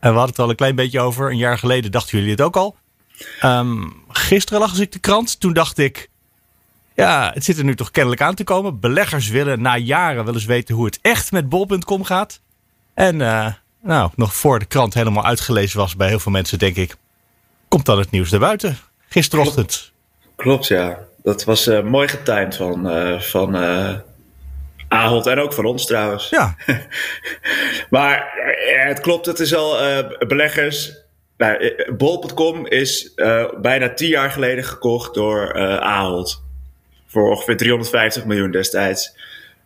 [0.00, 1.30] En we hadden het al een klein beetje over.
[1.30, 2.76] Een jaar geleden dachten jullie het ook al.
[3.42, 5.40] Um, gisteren las ik de krant.
[5.40, 6.10] Toen dacht ik...
[6.94, 8.80] Ja, het zit er nu toch kennelijk aan te komen.
[8.80, 12.40] Beleggers willen na jaren wel eens weten hoe het echt met bol.com gaat.
[12.94, 13.46] En uh,
[13.82, 16.96] nou, nog voor de krant helemaal uitgelezen was bij heel veel mensen, denk ik,
[17.68, 18.78] komt dan het nieuws naar buiten.
[19.08, 19.92] Gisterochtend.
[20.36, 20.98] Klopt, ja.
[21.22, 23.56] Dat was uh, mooi getimed van, uh, van
[24.88, 26.28] Ahold en ook van ons trouwens.
[26.28, 26.56] Ja.
[27.90, 28.32] maar
[28.84, 29.76] het klopt, het is al
[30.18, 31.00] beleggers.
[31.36, 33.12] Nou, Bol.com is
[33.60, 36.42] bijna tien jaar geleden gekocht door Ahold
[37.12, 39.16] voor ongeveer 350 miljoen destijds.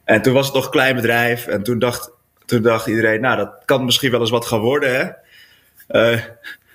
[0.05, 1.47] En toen was het nog een klein bedrijf.
[1.47, 2.11] En toen dacht,
[2.45, 5.09] toen dacht iedereen, nou, dat kan misschien wel eens wat gaan worden, hè?
[6.13, 6.23] Uh,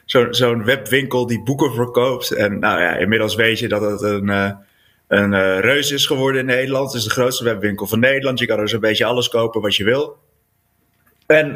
[0.06, 2.32] Zo'n zo webwinkel die boeken verkoopt.
[2.32, 4.52] En nou ja, inmiddels weet je dat het een, uh,
[5.08, 6.92] een uh, reus is geworden in Nederland.
[6.92, 8.40] Het is de grootste webwinkel van Nederland.
[8.40, 10.18] Je kan er zo'n beetje alles kopen wat je wil.
[11.28, 11.54] En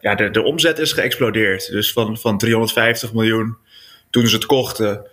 [0.00, 1.70] ja, de, de omzet is geëxplodeerd.
[1.70, 3.56] Dus van, van 350 miljoen
[4.10, 5.06] toen ze het kochten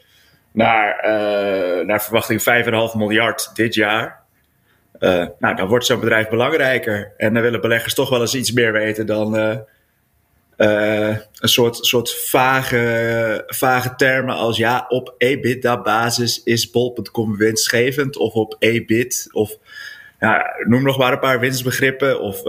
[0.60, 4.18] naar, uh, naar verwachting 5,5 miljard dit jaar.
[5.40, 7.14] nou, dan wordt zo'n bedrijf belangrijker.
[7.18, 9.34] En dan willen beleggers toch wel eens iets meer weten dan
[10.56, 18.56] een soort, soort vage, vage termen als ja, op EBITDA-basis is bol.com winstgevend of op
[18.60, 19.58] EBIT of
[20.20, 22.42] ja, noem nog maar een paar winstbegrippen of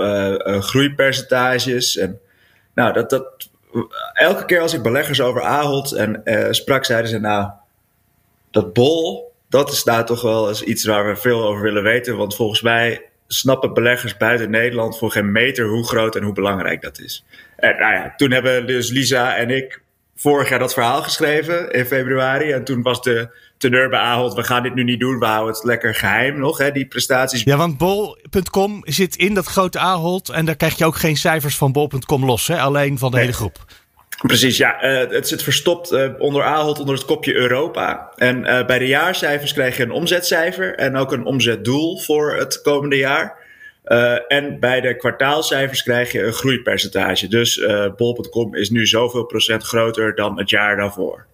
[0.64, 1.96] groeipercentages.
[1.96, 2.20] En,
[2.75, 3.49] nou, dat, dat,
[4.12, 7.51] elke keer als ik beleggers over Ahold en sprak, zeiden ze nou,
[8.51, 12.17] dat bol, dat is daar toch wel eens iets waar we veel over willen weten.
[12.17, 16.83] Want volgens mij snappen beleggers buiten Nederland voor geen meter hoe groot en hoe belangrijk
[16.83, 17.25] dat is.
[17.57, 19.83] En nou ja, toen hebben dus Lisa en ik
[20.21, 22.53] vorig jaar dat verhaal geschreven in februari.
[22.53, 25.55] En toen was de teneur bij Ahold, we gaan dit nu niet doen, we houden
[25.55, 27.43] het lekker geheim nog, hè, die prestaties.
[27.43, 31.57] Ja, want bol.com zit in dat grote Ahold en daar krijg je ook geen cijfers
[31.57, 32.61] van bol.com los, hè?
[32.61, 33.65] alleen van de hele groep.
[34.26, 34.85] Precies, ja.
[34.85, 38.12] Uh, het zit verstopt uh, onder Ahold onder het kopje Europa.
[38.16, 42.61] En uh, bij de jaarcijfers krijg je een omzetcijfer en ook een omzetdoel voor het
[42.62, 43.38] komende jaar.
[44.28, 47.28] en bij de kwartaalcijfers krijg je een groeipercentage.
[47.28, 51.26] Dus bol.com is nu zoveel procent groter dan het jaar daarvoor.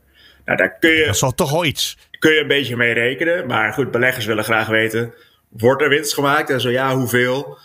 [0.44, 1.96] Nou, daar kun je, dat is toch iets.
[2.18, 3.46] Kun je een beetje mee rekenen.
[3.46, 5.14] Maar goed, beleggers willen graag weten:
[5.48, 6.50] wordt er winst gemaakt?
[6.50, 7.58] En zo ja, hoeveel?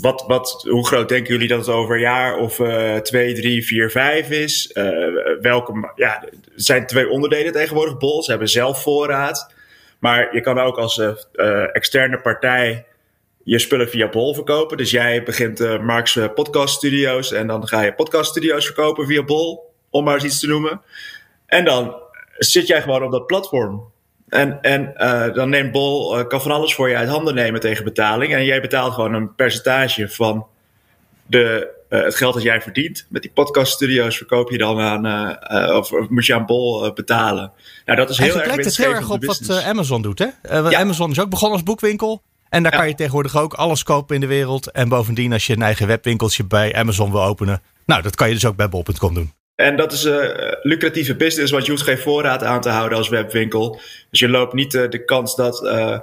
[0.00, 3.66] Wat, wat, hoe groot denken jullie dat het over een jaar of uh, twee, drie,
[3.66, 4.70] vier, vijf is?
[4.74, 7.98] Uh, welke, ja, er zijn twee onderdelen tegenwoordig.
[7.98, 9.54] Bol, ze hebben zelf voorraad.
[9.98, 11.00] Maar je kan ook als
[11.72, 12.86] externe partij
[13.42, 14.76] je spullen via Bol verkopen.
[14.76, 19.72] Dus jij begint Mark's podcast studio's en dan ga je podcast studio's verkopen via Bol,
[19.90, 20.80] om maar eens iets te noemen.
[21.46, 21.96] En dan
[22.38, 23.94] zit jij gewoon op dat platform.
[24.28, 27.60] En, en uh, dan neemt Bol, uh, kan van alles voor je uit handen nemen
[27.60, 28.34] tegen betaling.
[28.34, 30.46] En jij betaalt gewoon een percentage van
[31.26, 33.06] de, uh, het geld dat jij verdient.
[33.08, 35.36] Met die podcaststudio's verkoop je dan aan,
[35.74, 37.52] of, of, moet je aan Bol betalen.
[37.84, 40.28] Nou, dat is heel erg lijkt het heel erg op wat Amazon doet, hè?
[40.42, 40.78] Ja.
[40.78, 42.22] Amazon is ook begonnen als boekwinkel.
[42.48, 42.78] En daar ja.
[42.78, 44.70] kan je tegenwoordig ook alles kopen in de wereld.
[44.70, 47.62] En bovendien, als je een eigen webwinkeltje bij Amazon wil openen.
[47.86, 49.32] Nou, dat kan je dus ook bij bol.com doen.
[49.56, 52.98] En dat is een uh, lucratieve business, want je hoeft geen voorraad aan te houden
[52.98, 53.80] als webwinkel.
[54.10, 55.98] Dus je loopt niet uh, de kans dat uh,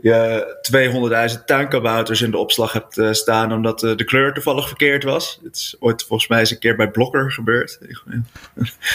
[0.00, 5.40] je 200.000 tuinkabouters in de opslag hebt staan omdat de kleur toevallig verkeerd was.
[5.44, 7.78] Het is ooit volgens mij eens een keer bij Blokker gebeurd.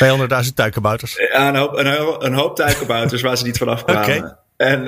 [0.03, 1.15] 200.000 tuinkabouters?
[1.15, 4.03] Ja, een hoop, een, een hoop tuinkabouters waar ze niet vanaf kwamen.
[4.03, 4.36] Okay.
[4.58, 4.84] En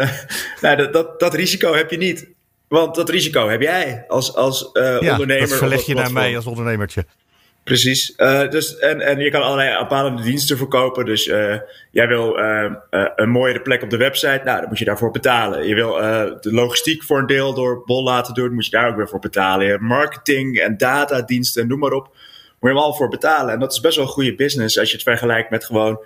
[0.61, 2.27] nou, dat, dat, dat risico heb je niet.
[2.67, 5.49] Want dat risico heb jij als, als ja, ondernemer.
[5.49, 7.05] Dat verleg je naar mij als ondernemertje.
[7.65, 8.13] Precies.
[8.17, 11.06] Uh, dus, en, en je kan allerlei bepaalde diensten verkopen.
[11.06, 11.56] Dus uh,
[11.91, 12.71] jij wil uh,
[13.15, 14.41] een mooiere plek op de website.
[14.43, 15.67] Nou, dan moet je daarvoor betalen.
[15.67, 15.93] Je wil
[16.41, 18.54] de logistiek voor een deel door Bol laten doen.
[18.54, 19.84] moet je daar ook weer voor betalen.
[19.84, 22.04] Marketing en datadiensten, noem maar op.
[22.60, 23.54] Moet je hem al voor betalen.
[23.54, 25.99] En dat is best wel een goede business als je het vergelijkt met gewoon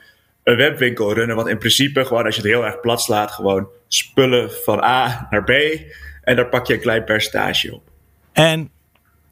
[0.43, 1.36] een webwinkel runnen.
[1.36, 5.28] Want in principe, gewoon als je het heel erg plat slaat, gewoon spullen van A
[5.30, 5.52] naar B.
[6.24, 7.84] En daar pak je een klein percentage op.
[8.34, 8.72] En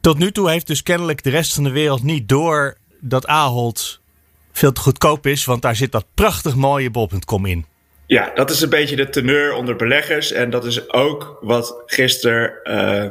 [0.00, 4.00] tot nu toe heeft dus kennelijk de rest van de wereld niet door dat Ahold
[4.52, 7.66] veel te goedkoop is, want daar zit dat prachtig mooie bol.com in.
[8.06, 10.32] Ja, dat is een beetje de teneur onder beleggers.
[10.32, 13.04] En dat is ook wat gisteren uh,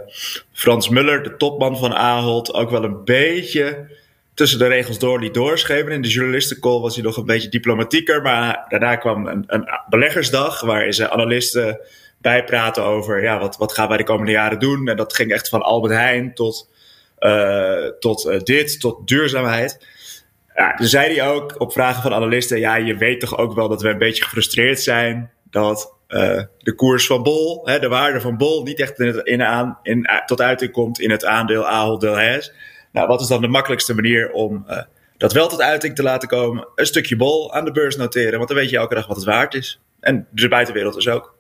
[0.53, 3.95] Frans Muller, de topman van Ahold, ook wel een beetje
[4.33, 5.91] tussen de regels door liet doorschreven.
[5.91, 8.21] In de journalistencall was hij nog een beetje diplomatieker.
[8.21, 11.79] Maar daarna kwam een, een beleggersdag waarin ze analisten
[12.17, 14.87] bijpraten over ja, wat, wat gaan wij de komende jaren doen.
[14.87, 16.69] En dat ging echt van Albert Heijn tot
[17.99, 19.85] tot uh, dit, tot duurzaamheid.
[20.55, 23.81] Ja, zei hij ook op vragen van analisten: ja, je weet toch ook wel dat
[23.81, 28.37] we een beetje gefrustreerd zijn dat uh, de koers van Bol, hè, de waarde van
[28.37, 32.01] Bol, niet echt in het, in aan, in, tot uiting komt in het aandeel Ahold
[32.01, 32.53] Delhaize.
[32.91, 34.65] Nou, wat is dan de makkelijkste manier om
[35.17, 36.67] dat wel tot uiting te laten komen?
[36.75, 39.25] Een stukje Bol aan de beurs noteren, want dan weet je elke dag wat het
[39.25, 39.79] waard is.
[39.99, 41.35] En de buitenwereld dus ook.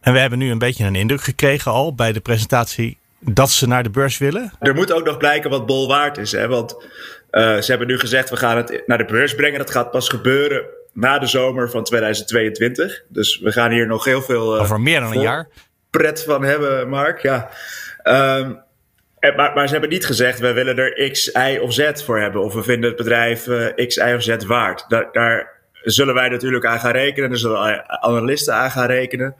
[0.00, 3.68] En we hebben nu een beetje een indruk gekregen al bij de presentatie dat ze
[3.68, 4.52] naar de beurs willen?
[4.60, 6.32] Er moet ook nog blijken wat Bol waard is.
[6.32, 6.48] Hè?
[6.48, 6.74] Want
[7.30, 9.58] uh, ze hebben nu gezegd, we gaan het naar de beurs brengen.
[9.58, 13.02] Dat gaat pas gebeuren na de zomer van 2022.
[13.08, 14.54] Dus we gaan hier nog heel veel...
[14.54, 15.48] Uh, Over meer dan een jaar.
[15.90, 17.22] Pret van hebben, Mark.
[17.22, 17.50] Ja.
[18.04, 18.64] Um,
[19.20, 22.42] maar, maar, ze hebben niet gezegd, we willen er X, Y of Z voor hebben.
[22.42, 24.84] Of we vinden het bedrijf uh, X, Y of Z waard.
[24.88, 25.50] Daar, daar
[25.82, 27.28] zullen wij natuurlijk aan gaan rekenen.
[27.28, 29.36] Daar zullen analisten aan gaan rekenen.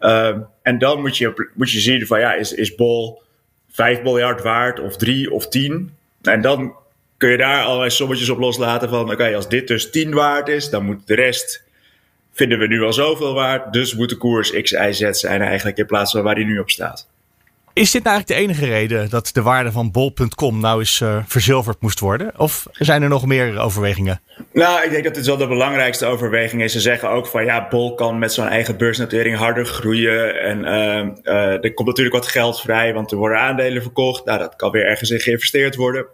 [0.00, 3.22] Um, en dan moet je, moet je zien van ja, is, is Bol
[3.70, 5.92] 5 miljard waard of 3 of 10?
[6.22, 6.74] En dan
[7.16, 10.70] kun je daar allerlei sommetjes op loslaten van oké, als dit dus 10 waard is,
[10.70, 11.66] dan moet de rest
[12.38, 15.78] vinden we nu al zoveel waard, dus moet de koers X, Y, Z zijn eigenlijk
[15.78, 17.08] in plaats van waar die nu op staat.
[17.78, 21.22] Is dit nou eigenlijk de enige reden dat de waarde van bol.com nou eens uh,
[21.26, 22.32] verzilverd moest worden?
[22.36, 24.20] Of zijn er nog meer overwegingen?
[24.52, 26.72] Nou, ik denk dat dit wel de belangrijkste overweging is.
[26.72, 30.40] Ze zeggen ook van ja, Bol kan met zo'n eigen beursnotering harder groeien.
[30.40, 34.24] En uh, uh, er komt natuurlijk wat geld vrij, want er worden aandelen verkocht.
[34.24, 36.06] Nou, dat kan weer ergens in geïnvesteerd worden.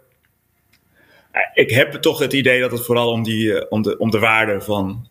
[1.53, 4.61] Ik heb toch het idee dat het vooral om, die, om, de, om de waarde
[4.61, 5.07] van,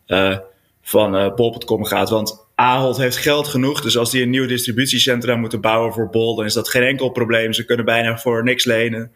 [0.81, 2.09] van bol.com gaat.
[2.09, 3.81] Want Ahold heeft geld genoeg.
[3.81, 7.09] Dus als die een nieuw distributiecentrum moeten bouwen voor Bol, dan is dat geen enkel
[7.09, 7.53] probleem.
[7.53, 9.11] Ze kunnen bijna voor niks lenen.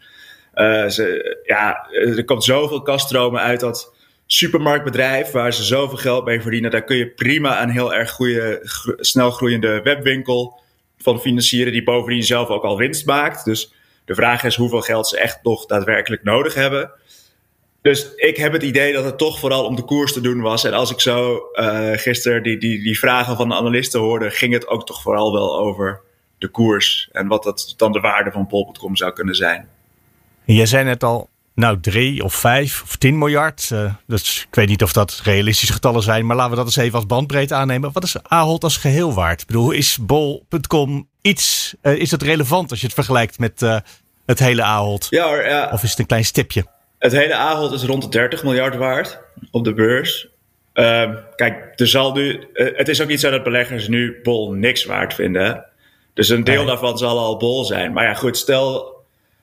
[0.56, 3.94] Uh, ze, ja, er komt zoveel kaststromen uit dat
[4.26, 6.72] supermarktbedrijf waar ze zoveel geld mee verdienen.
[6.72, 8.60] Daar kun je prima een heel erg goede,
[9.00, 10.60] snel groeiende webwinkel
[10.98, 13.46] van financieren, die bovendien zelf ook al winst maakt.
[13.46, 13.74] Dus
[14.06, 16.92] de vraag is hoeveel geld ze echt nog daadwerkelijk nodig hebben.
[17.90, 20.64] Dus ik heb het idee dat het toch vooral om de koers te doen was.
[20.64, 24.54] En als ik zo uh, gisteren die, die, die vragen van de analisten hoorde, ging
[24.54, 26.02] het ook toch vooral wel over
[26.38, 27.10] de koers.
[27.12, 29.68] En wat dat dan de waarde van Pol.com zou kunnen zijn.
[30.46, 33.70] Jij zei net al, nou drie of vijf of tien miljard.
[33.74, 36.76] Uh, dus ik weet niet of dat realistische getallen zijn, maar laten we dat eens
[36.76, 37.92] even als bandbreedte aannemen.
[37.94, 39.42] Wat is Ahold als geheel waard?
[39.42, 43.78] Ik bedoel, is Bol.com iets, uh, is het relevant als je het vergelijkt met uh,
[44.26, 45.08] het hele Ahold?
[45.10, 45.70] Ja, ja.
[45.72, 46.78] Of is het een klein stipje?
[47.00, 49.20] Het hele Ahold is rond de 30 miljard waard
[49.52, 50.28] op de beurs.
[50.74, 54.86] Uh, kijk, er zal nu, het is ook niet zo dat beleggers nu Bol niks
[54.86, 55.66] waard vinden.
[56.14, 56.66] Dus een deel nee.
[56.66, 57.94] daarvan zal al Bol zijn.
[57.94, 58.98] Maar ja, goed, stel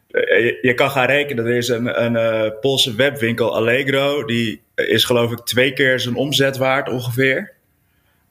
[0.08, 1.46] je, je, kan gaan rekenen.
[1.46, 4.24] Er is een, een uh, Poolse webwinkel Allegro.
[4.24, 7.52] Die is geloof ik twee keer zijn omzet waard ongeveer.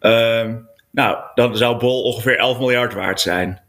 [0.02, 0.54] Uh,
[0.92, 3.62] nou, dan zou Bol ongeveer 11 miljard waard zijn.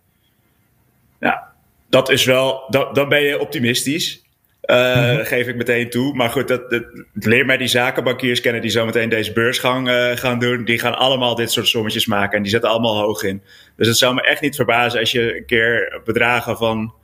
[1.20, 1.52] Ja,
[1.88, 4.25] dat is wel, dat, dan ben je optimistisch.
[4.66, 5.18] Uh.
[5.24, 6.14] Geef ik meteen toe.
[6.14, 10.38] Maar goed, dat, dat, leer mij die zakenbankiers kennen die zometeen deze beursgang uh, gaan
[10.38, 10.64] doen.
[10.64, 13.42] Die gaan allemaal dit soort sommetjes maken en die zetten allemaal hoog in.
[13.76, 16.94] Dus het zou me echt niet verbazen als je een keer bedragen van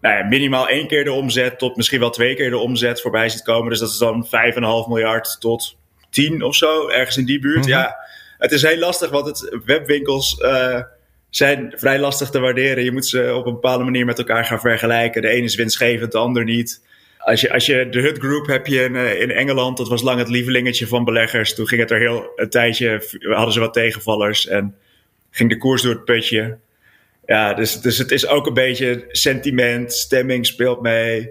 [0.00, 3.28] nou ja, minimaal één keer de omzet tot misschien wel twee keer de omzet voorbij
[3.28, 3.70] ziet komen.
[3.70, 4.30] Dus dat is dan 5,5
[4.88, 5.76] miljard tot
[6.10, 7.56] 10 of zo, ergens in die buurt.
[7.56, 7.72] Mm-hmm.
[7.72, 7.96] Ja,
[8.38, 10.80] het is heel lastig, want het, webwinkels uh,
[11.30, 12.84] zijn vrij lastig te waarderen.
[12.84, 15.22] Je moet ze op een bepaalde manier met elkaar gaan vergelijken.
[15.22, 16.86] De ene is winstgevend, de ander niet.
[17.28, 20.02] Als je, als je de Hut Group heb je in, uh, in Engeland, dat was
[20.02, 21.54] lang het lievelingetje van beleggers.
[21.54, 24.74] Toen ging het er heel een tijdje, hadden ze wat tegenvallers en
[25.30, 26.58] ging de koers door het putje.
[27.26, 31.30] Ja, dus, dus het is ook een beetje sentiment, stemming speelt mee.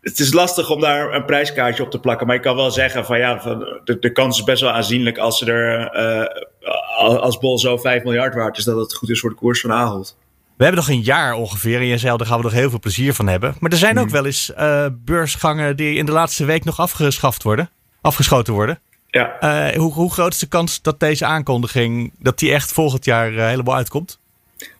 [0.00, 2.26] Het is lastig om daar een prijskaartje op te plakken.
[2.26, 5.18] Maar ik kan wel zeggen van ja, van, de, de kans is best wel aanzienlijk
[5.18, 9.20] als ze er uh, als Bol zo 5 miljard waard is, dat het goed is
[9.20, 10.16] voor de koers van Ahold.
[10.56, 12.70] We hebben nog een jaar ongeveer en je zei al, daar gaan we nog heel
[12.70, 13.54] veel plezier van hebben.
[13.58, 17.42] Maar er zijn ook wel eens uh, beursgangen die in de laatste week nog afgeschaft
[17.42, 18.78] worden, afgeschoten worden.
[19.10, 19.36] Ja.
[19.40, 23.30] Uh, hoe, hoe groot is de kans dat deze aankondiging, dat die echt volgend jaar
[23.30, 24.18] helemaal uitkomt?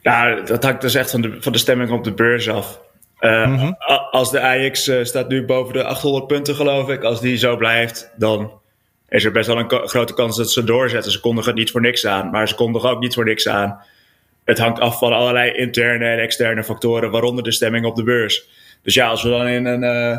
[0.03, 2.81] Nou, dat hangt dus echt van de, van de stemming op de beurs af.
[3.21, 3.77] Mm-hmm.
[4.11, 7.03] Als de AX uh, staat nu boven de 800 punten, geloof ik.
[7.03, 8.53] Als die zo blijft, dan
[9.09, 11.13] is er best wel een grote kans dat ze doorzetten.
[11.13, 13.81] Ze kondigen het niet voor niks aan, maar ze kondigen ook niet voor niks aan.
[14.45, 18.49] Het hangt af van allerlei interne en externe factoren, waaronder de stemming op de beurs.
[18.83, 20.19] Dus ja, als we dan in een uh,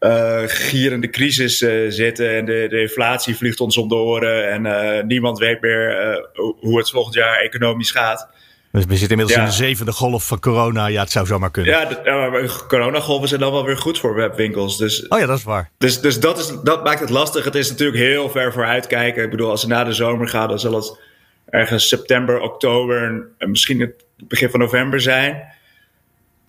[0.00, 5.06] uh, gierende crisis uh, zitten en de, de, inflatie vliegt ons om de oren en
[5.06, 6.20] niemand weet meer
[6.60, 8.28] hoe het volgend jaar economisch gaat.
[8.76, 9.44] Dus we zitten inmiddels ja.
[9.44, 10.86] in de zevende golf van corona.
[10.86, 11.72] Ja, het zou zomaar kunnen.
[11.72, 14.78] Ja, de, ja maar coronagolven zijn dan wel weer goed voor webwinkels.
[14.78, 15.70] Dus, oh ja, dat is waar.
[15.78, 17.44] Dus, dus dat, is, dat maakt het lastig.
[17.44, 19.24] Het is natuurlijk heel ver vooruit kijken.
[19.24, 20.98] Ik bedoel, als ze na de zomer gaan, dan zal het
[21.46, 23.02] ergens september, oktober
[23.38, 25.54] en misschien het begin van november zijn.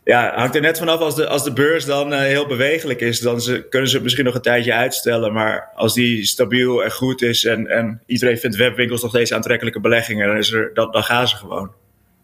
[0.03, 3.19] Ja, hangt er net vanaf als de, als de beurs dan uh, heel bewegelijk is,
[3.19, 5.33] dan ze, kunnen ze het misschien nog een tijdje uitstellen.
[5.33, 9.79] Maar als die stabiel en goed is en, en iedereen vindt webwinkels nog steeds aantrekkelijke
[9.79, 11.71] beleggingen, dan, is er, dan, dan gaan ze gewoon.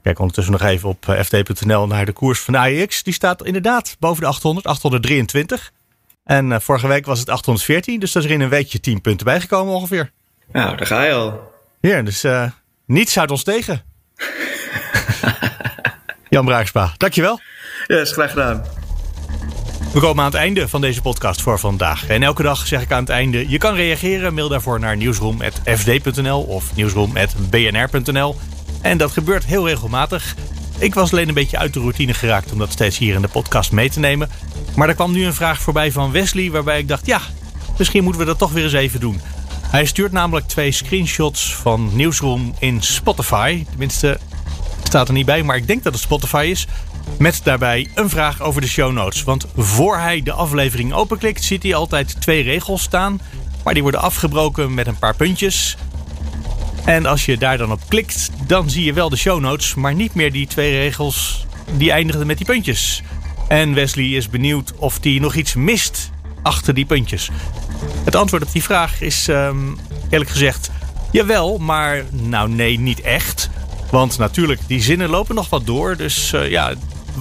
[0.04, 3.04] Kijk ondertussen nog even op eh, ft.nl naar de koers van AEX.
[3.04, 5.72] Die staat inderdaad boven de 800, 823.
[6.24, 9.02] En uh, vorige week was het 814, dus daar is er in een weekje 10
[9.02, 10.12] punten bijgekomen ongeveer.
[10.52, 11.52] Nou, daar ga je al.
[11.80, 12.50] Ja, dus uh,
[12.94, 13.82] niets houdt ons tegen.
[16.30, 17.40] Jan Braakspa, dankjewel.
[17.88, 18.64] Ja, is graag gedaan.
[19.94, 22.08] We komen aan het einde van deze podcast voor vandaag.
[22.08, 24.34] En elke dag zeg ik aan het einde: je kan reageren.
[24.34, 28.36] Mail daarvoor naar nieuwsroom.fd.nl of nieuwsroom.bnr.nl.
[28.82, 30.36] En dat gebeurt heel regelmatig.
[30.78, 33.28] Ik was alleen een beetje uit de routine geraakt om dat steeds hier in de
[33.28, 34.30] podcast mee te nemen.
[34.76, 37.22] Maar er kwam nu een vraag voorbij van Wesley waarbij ik dacht: ja,
[37.78, 39.22] misschien moeten we dat toch weer eens even doen.
[39.74, 43.66] Hij stuurt namelijk twee screenshots van Nieuwsroom in Spotify.
[43.70, 44.20] Tenminste,
[44.84, 46.68] staat er niet bij, maar ik denk dat het Spotify is.
[47.18, 49.24] Met daarbij een vraag over de show notes.
[49.24, 53.22] Want voor hij de aflevering openklikt, ziet hij altijd twee regels staan.
[53.64, 55.78] Maar die worden afgebroken met een paar puntjes.
[56.86, 59.96] En als je daar dan op klikt, dan zie je wel de show notes, maar
[59.96, 61.46] niet meer die twee regels
[61.78, 63.02] die eindigden met die puntjes.
[63.48, 66.12] En Wesley is benieuwd of hij nog iets mist
[66.44, 67.30] achter die puntjes.
[68.04, 69.78] Het antwoord op die vraag is um,
[70.10, 70.72] eerlijk gezegd
[71.14, 73.50] jawel, maar nou nee, niet echt.
[73.92, 75.98] Want natuurlijk, die zinnen lopen nog wat door.
[75.98, 76.74] Dus uh, ja,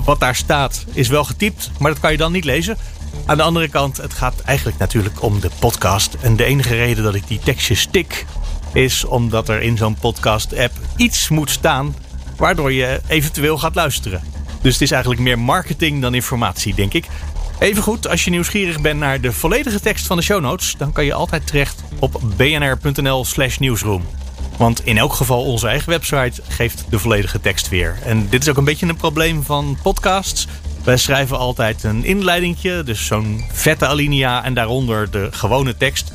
[0.04, 2.76] wat daar staat is wel getypt, maar dat kan je dan niet lezen.
[3.26, 6.14] Aan de andere kant, het gaat eigenlijk natuurlijk om de podcast.
[6.20, 8.26] En de enige reden dat ik die tekstjes tik,
[8.72, 11.94] is omdat er in zo'n podcast-app iets moet staan
[12.36, 14.22] waardoor je eventueel gaat luisteren.
[14.62, 17.06] Dus het is eigenlijk meer marketing dan informatie, denk ik.
[17.58, 20.92] Even goed, als je nieuwsgierig bent naar de volledige tekst van de show notes, dan
[20.92, 24.02] kan je altijd terecht op bnr.nl/slash nieuwsroom.
[24.56, 27.98] Want in elk geval onze eigen website geeft de volledige tekst weer.
[28.04, 30.46] En dit is ook een beetje een probleem van podcasts.
[30.84, 36.12] Wij schrijven altijd een inleidingje, dus zo'n vette alinea en daaronder de gewone tekst.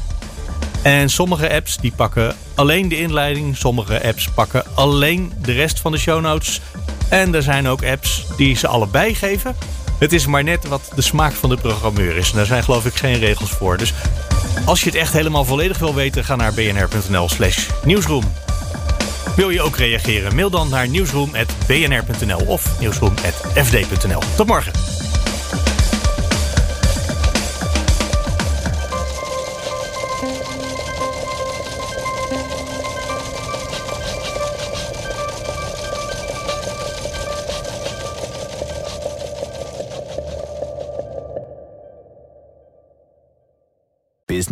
[0.82, 5.92] En sommige apps die pakken alleen de inleiding, sommige apps pakken alleen de rest van
[5.92, 6.62] de show notes.
[7.10, 9.56] En er zijn ook apps die ze allebei geven.
[9.98, 12.30] Het is maar net wat de smaak van de programmeur is.
[12.30, 13.78] En daar zijn geloof ik geen regels voor.
[13.78, 13.94] Dus
[14.66, 18.24] als je het echt helemaal volledig wil weten, ga naar bnr.nl slash nieuwsroom.
[19.36, 20.36] Wil je ook reageren?
[20.36, 24.22] Mail dan naar nieuwsroom.bnr.nl of nieuwsroom.fd.nl.
[24.36, 24.97] Tot morgen.